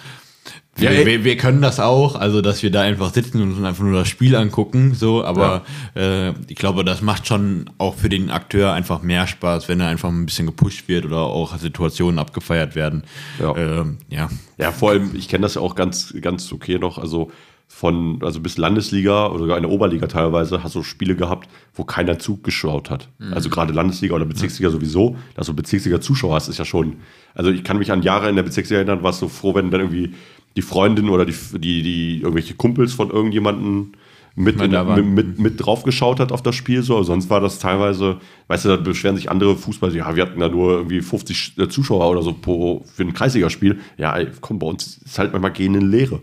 [0.79, 3.85] Ja, wir, wir können das auch, also dass wir da einfach sitzen und uns einfach
[3.85, 5.63] nur das Spiel angucken, so, aber
[5.95, 9.89] äh, ich glaube, das macht schon auch für den Akteur einfach mehr Spaß, wenn er
[9.89, 13.05] einfach ein bisschen gepusht wird oder auch Situationen abgefeiert werden.
[13.41, 13.57] Ja.
[13.57, 14.29] Ähm, ja.
[14.59, 16.99] Ja, vor allem, ich kenne das ja auch ganz, ganz okay noch.
[16.99, 17.31] Also
[17.67, 21.83] von, also bis Landesliga oder sogar in der Oberliga teilweise hast du Spiele gehabt, wo
[21.85, 23.09] keiner zugeschaut hat.
[23.33, 26.99] Also gerade Landesliga oder Bezirksliga sowieso, dass du Bezirksliga Zuschauer hast, ist ja schon.
[27.35, 29.81] Also ich kann mich an Jahre in der Bezirksliga erinnern, warst du froh, wenn dann
[29.81, 30.15] irgendwie
[30.57, 33.93] die Freundin oder die, die, die irgendwelche Kumpels von irgendjemanden
[34.37, 36.83] mit, in, mit, mit, mit drauf geschaut hat auf das Spiel.
[36.83, 37.03] So.
[37.05, 40.49] Sonst war das teilweise, weißt du, da beschweren sich andere Fußballer, ja, wir hatten da
[40.49, 43.79] nur irgendwie 50 Zuschauer oder so pro, für ein Kreisligaspiel.
[43.97, 46.21] Ja, ey, komm, bei uns ist halt manchmal gehen in Leere.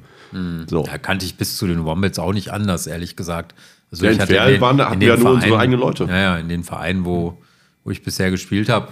[0.67, 0.84] So.
[0.84, 3.53] Da kannte ich bis zu den Wombats auch nicht anders, ehrlich gesagt.
[3.91, 6.05] Also Ja, in Ferl waren- hatten wir ja nur unsere eigenen Leute.
[6.05, 7.38] Ja, ja, in den Vereinen, wo,
[7.84, 8.88] wo ich bisher gespielt habe,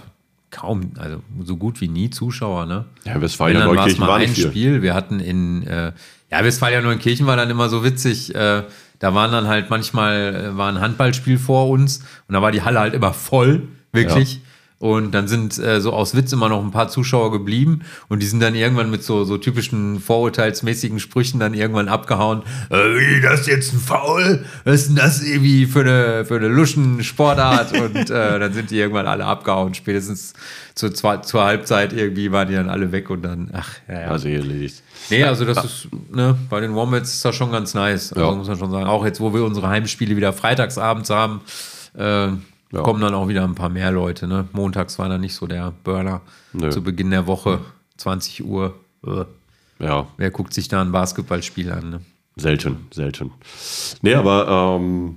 [0.50, 2.84] kaum, also so gut wie nie Zuschauer, ne?
[3.04, 4.48] Ja, war es Neukirchen mal war ein nicht viel.
[4.48, 4.82] Spiel.
[4.82, 5.92] Wir hatten in, äh,
[6.30, 8.34] ja, Westfalia Neunkirchen war dann immer so witzig.
[8.34, 8.64] Äh,
[8.98, 12.62] da waren dann halt manchmal, äh, war ein Handballspiel vor uns und da war die
[12.62, 14.40] Halle halt immer voll, wirklich.
[14.80, 18.26] Und dann sind äh, so aus Witz immer noch ein paar Zuschauer geblieben und die
[18.26, 22.44] sind dann irgendwann mit so, so typischen vorurteilsmäßigen Sprüchen dann irgendwann abgehauen.
[22.70, 24.42] Äh, wie, das ist jetzt ein Foul?
[24.64, 27.72] Was ist denn das irgendwie für eine, für eine Luschen-Sportart?
[27.78, 29.74] und äh, dann sind die irgendwann alle abgehauen.
[29.74, 30.32] Spätestens
[30.74, 34.06] zur, zur, Halbzeit irgendwie waren die dann alle weg und dann, ach, ja, ja.
[34.08, 34.82] Also erledigt.
[35.10, 38.14] Nee, also das ist, ne, bei den Wombats ist das schon ganz nice.
[38.14, 38.34] Also Ja.
[38.34, 38.86] muss man schon sagen.
[38.86, 41.42] Auch jetzt, wo wir unsere Heimspiele wieder freitagsabends haben,
[41.98, 42.28] äh,
[42.72, 44.26] kommen dann auch wieder ein paar mehr Leute.
[44.26, 44.46] Ne?
[44.52, 46.20] Montags war dann nicht so der Burner
[46.52, 46.70] Nö.
[46.70, 47.60] zu Beginn der Woche,
[47.96, 48.74] 20 Uhr.
[49.06, 49.24] Äh,
[49.84, 51.90] Ja, wer guckt sich da ein Basketballspiel an?
[51.90, 52.00] Ne?
[52.36, 53.32] selten, selten.
[54.02, 55.16] Nee, aber ähm,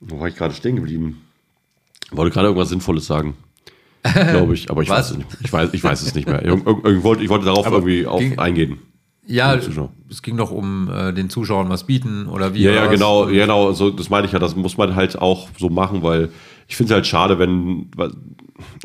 [0.00, 1.22] wo war ich gerade stehen geblieben?
[2.12, 3.34] Wollte gerade irgendwas Sinnvolles sagen.
[4.30, 5.28] Glaube ich, aber ich weiß es nicht.
[5.42, 6.44] Ich weiß, ich weiß es nicht mehr.
[6.44, 8.78] Ich, wollte, ich wollte darauf irgendwie auf ging- eingehen.
[9.26, 12.62] Ja, es ging doch um äh, den Zuschauern was bieten oder wie.
[12.64, 15.48] Ja, ja, genau, ja, genau, so, das meine ich ja, das muss man halt auch
[15.58, 16.28] so machen, weil
[16.68, 17.90] ich finde es halt schade, wenn,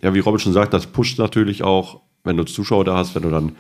[0.02, 3.24] ja, wie Robin schon sagt, das pusht natürlich auch, wenn du Zuschauer da hast, wenn
[3.24, 3.56] du dann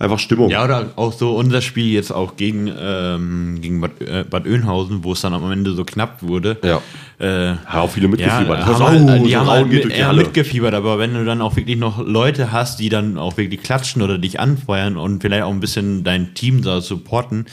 [0.00, 0.50] einfach Stimmung.
[0.50, 5.04] Ja, oder auch so unser Spiel jetzt auch gegen, ähm, gegen Bad, äh, Bad Oeynhausen,
[5.04, 6.56] wo es dann am Ende so knapp wurde.
[6.64, 6.80] Ja.
[7.20, 8.60] Äh, Ja, auch viele mitgefiebert.
[8.60, 11.24] Ja, haben halt, oh, die so haben halt mit, die eher mitgefiebert, aber wenn du
[11.24, 15.20] dann auch wirklich noch Leute hast, die dann auch wirklich klatschen oder dich anfeuern und
[15.20, 17.44] vielleicht auch ein bisschen dein Team da supporten,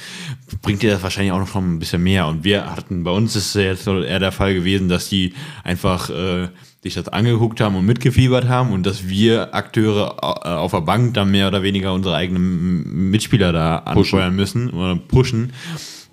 [0.62, 2.28] bringt dir das wahrscheinlich auch noch ein bisschen mehr.
[2.28, 5.34] Und wir hatten, bei uns ist es jetzt eher der Fall gewesen, dass die
[5.66, 6.48] einfach äh,
[6.88, 11.14] sich das angeguckt haben und mitgefiebert haben und dass wir Akteure äh, auf der Bank
[11.14, 15.54] dann mehr oder weniger unsere eigenen Mitspieler da anfeuern müssen oder pushen.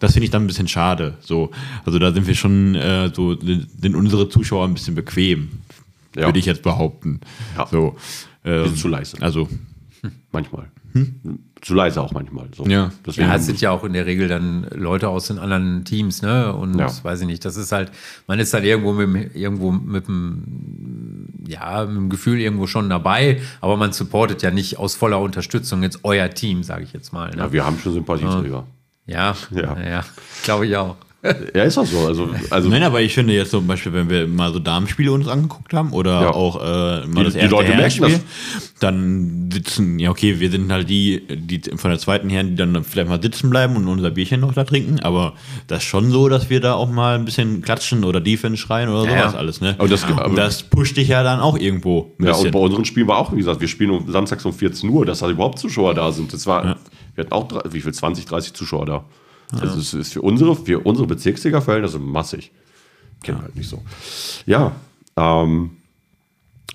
[0.00, 1.16] Das finde ich dann ein bisschen schade.
[1.20, 1.50] So,
[1.86, 5.48] also da sind wir schon äh, so sind unsere Zuschauer ein bisschen bequem,
[6.16, 6.26] Ja.
[6.26, 7.20] würde ich jetzt behaupten.
[7.56, 7.66] Ja.
[7.66, 7.96] So,
[8.44, 9.16] ähm, zu leise.
[9.20, 9.48] Also
[10.32, 10.66] Manchmal.
[11.60, 12.46] Zu leise auch manchmal.
[12.54, 12.64] So.
[12.66, 12.92] Ja.
[13.06, 16.22] Deswegen, Ja, es sind ja auch in der Regel dann Leute aus den anderen Teams,
[16.22, 16.52] ne?
[16.54, 16.88] Und Ja.
[17.02, 17.90] weiß ich nicht, das ist halt,
[18.26, 22.88] man ist halt irgendwo mit, dem- irgendwo mit dem, ja, mit dem Gefühl irgendwo schon
[22.90, 27.12] dabei, aber man supportet ja nicht aus voller Unterstützung jetzt euer Team, sage ich jetzt
[27.12, 27.30] mal.
[27.30, 27.38] Ne?
[27.38, 28.64] ja, wir haben schon Sympathieträger.
[29.06, 29.60] Ja, Ja.
[29.78, 30.04] ja, ja
[30.44, 30.96] glaube ich auch.
[31.54, 31.62] Ja.
[31.64, 32.06] ist auch so.
[32.06, 35.26] Also, also Nein, aber ich finde jetzt zum Beispiel, wenn wir mal so Damenspiele uns
[35.26, 36.30] angeguckt haben oder Ja.
[36.34, 38.20] auch äh, mal Die- das die erste Leute merken Herrenspiel,
[38.80, 42.82] dann sitzen, ja okay, wir sind halt die, die von der zweiten Herren, die dann
[42.84, 45.34] vielleicht mal sitzen bleiben und unser Bierchen noch da trinken, aber
[45.66, 48.88] das ist schon so, dass wir da auch mal ein bisschen klatschen oder Defense schreien
[48.88, 49.38] oder Ja, sowas ja.
[49.38, 49.74] alles, ne?
[49.78, 52.50] Aber das- aber- und das pusht dich ja dann auch irgendwo ein ja, und bisschen.
[52.52, 55.20] bei unseren Spielen war auch, wie gesagt, wir spielen um, samstags um 14 Uhr, dass
[55.20, 56.32] da überhaupt Zuschauer da sind.
[56.32, 56.76] Das war,
[57.14, 59.04] wir hatten auch, wie viel, 20, 30 Zuschauer da.
[59.60, 62.52] Also es ist für unsere, für unsere Bezirksliga-Verhältnisse massig.
[63.22, 63.44] kennen ja.
[63.44, 63.82] halt nicht so.
[64.46, 64.72] Ja,
[65.16, 65.70] ähm,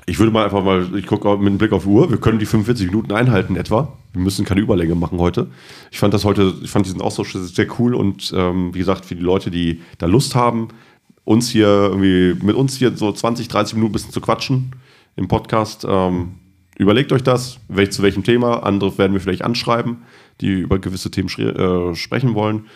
[0.06, 2.40] ich würde mal einfach mal, ich gucke mit einem Blick auf die Uhr, wir können
[2.40, 3.96] die 45 Minuten einhalten etwa.
[4.14, 5.48] Wir müssen keine Überlänge machen heute.
[5.92, 9.16] Ich fand das heute, ich fand diesen Austausch sehr cool und ähm, wie gesagt, für
[9.16, 10.70] die Leute, die da Lust haben,
[11.26, 14.72] uns hier irgendwie, mit uns hier so 20, 30 Minuten ein bisschen zu quatschen
[15.16, 16.40] im Podcast, ähm,
[16.78, 18.64] überlegt euch das, welch, zu welchem Thema.
[18.64, 19.98] Andere werden wir vielleicht anschreiben,
[20.42, 22.68] die über gewisse Themen äh, sprechen wollen.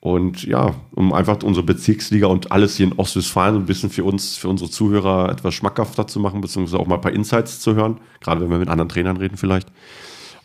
[0.00, 4.38] Und ja, um einfach unsere Bezirksliga und alles hier in Ostwestfalen ein bisschen für uns,
[4.38, 8.00] für unsere Zuhörer etwas schmackhafter zu machen, beziehungsweise auch mal ein paar Insights zu hören,
[8.20, 9.68] gerade wenn wir mit anderen Trainern reden vielleicht.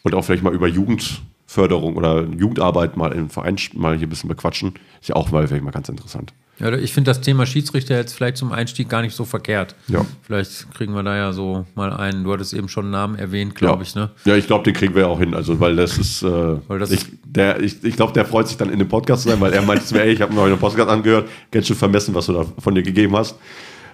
[0.04, 4.28] Und auch vielleicht mal über Jugendförderung oder Jugendarbeit mal im Verein mal hier ein bisschen
[4.28, 4.74] bequatschen.
[5.00, 6.34] Ist ja auch mal mal ganz interessant.
[6.60, 9.76] Ja, ich finde das Thema Schiedsrichter jetzt vielleicht zum Einstieg gar nicht so verkehrt.
[9.88, 10.06] Ja.
[10.22, 13.56] Vielleicht kriegen wir da ja so mal einen, du hattest eben schon einen Namen erwähnt,
[13.56, 13.82] glaube ja.
[13.82, 14.12] ich, ne?
[14.24, 15.34] Ja, ich glaube, den kriegen wir ja auch hin.
[15.34, 16.28] Also, weil das ist, äh,
[16.68, 19.30] weil das ich, der, ich, ich glaube, der freut sich dann in dem Podcast zu
[19.30, 22.16] sein, weil er meint mir, ey, ich habe mir einen Podcast angehört, ganz schön vermessen,
[22.16, 23.38] was du da von dir gegeben hast.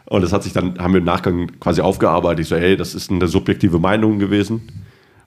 [0.05, 2.41] Und das hat sich dann, haben wir im Nachgang quasi aufgearbeitet.
[2.41, 4.67] Ich so, ey, das ist eine subjektive Meinung gewesen.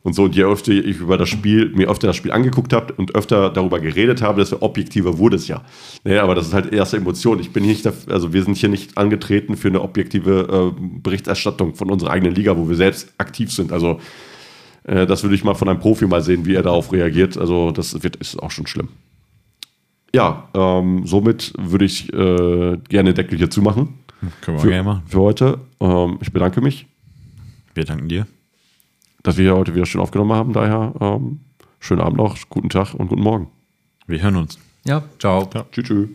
[0.05, 2.93] Und so, und je öfter ich über das Spiel, mir öfter das Spiel angeguckt habe
[2.93, 5.63] und öfter darüber geredet habe, desto objektiver wurde es ja.
[6.05, 7.41] Naja, aber das ist halt erste Emotion.
[7.41, 11.75] Ich bin nicht, dafür, also wir sind hier nicht angetreten für eine objektive äh, Berichterstattung
[11.75, 13.73] von unserer eigenen Liga, wo wir selbst aktiv sind.
[13.73, 13.99] Also
[14.83, 17.39] äh, das würde ich mal von einem Profi mal sehen, wie er darauf reagiert.
[17.39, 18.89] Also das wird, ist auch schon schlimm.
[20.15, 23.95] Ja, ähm, somit würde ich äh, gerne Deckel hier zumachen.
[24.43, 25.03] Können wir für, gerne machen.
[25.07, 25.61] Für heute.
[25.81, 26.85] Ähm, ich bedanke mich.
[27.73, 28.27] Wir danken dir
[29.25, 30.53] dass wir hier heute wieder schön aufgenommen haben.
[30.53, 31.41] Daher ähm,
[31.81, 33.49] schönen Abend noch, guten Tag und guten Morgen.
[34.07, 34.59] Wir hören uns.
[34.85, 35.49] Ja, ciao.
[35.53, 35.67] Ja.
[35.73, 35.87] Tschüss.
[35.87, 36.09] tschüss.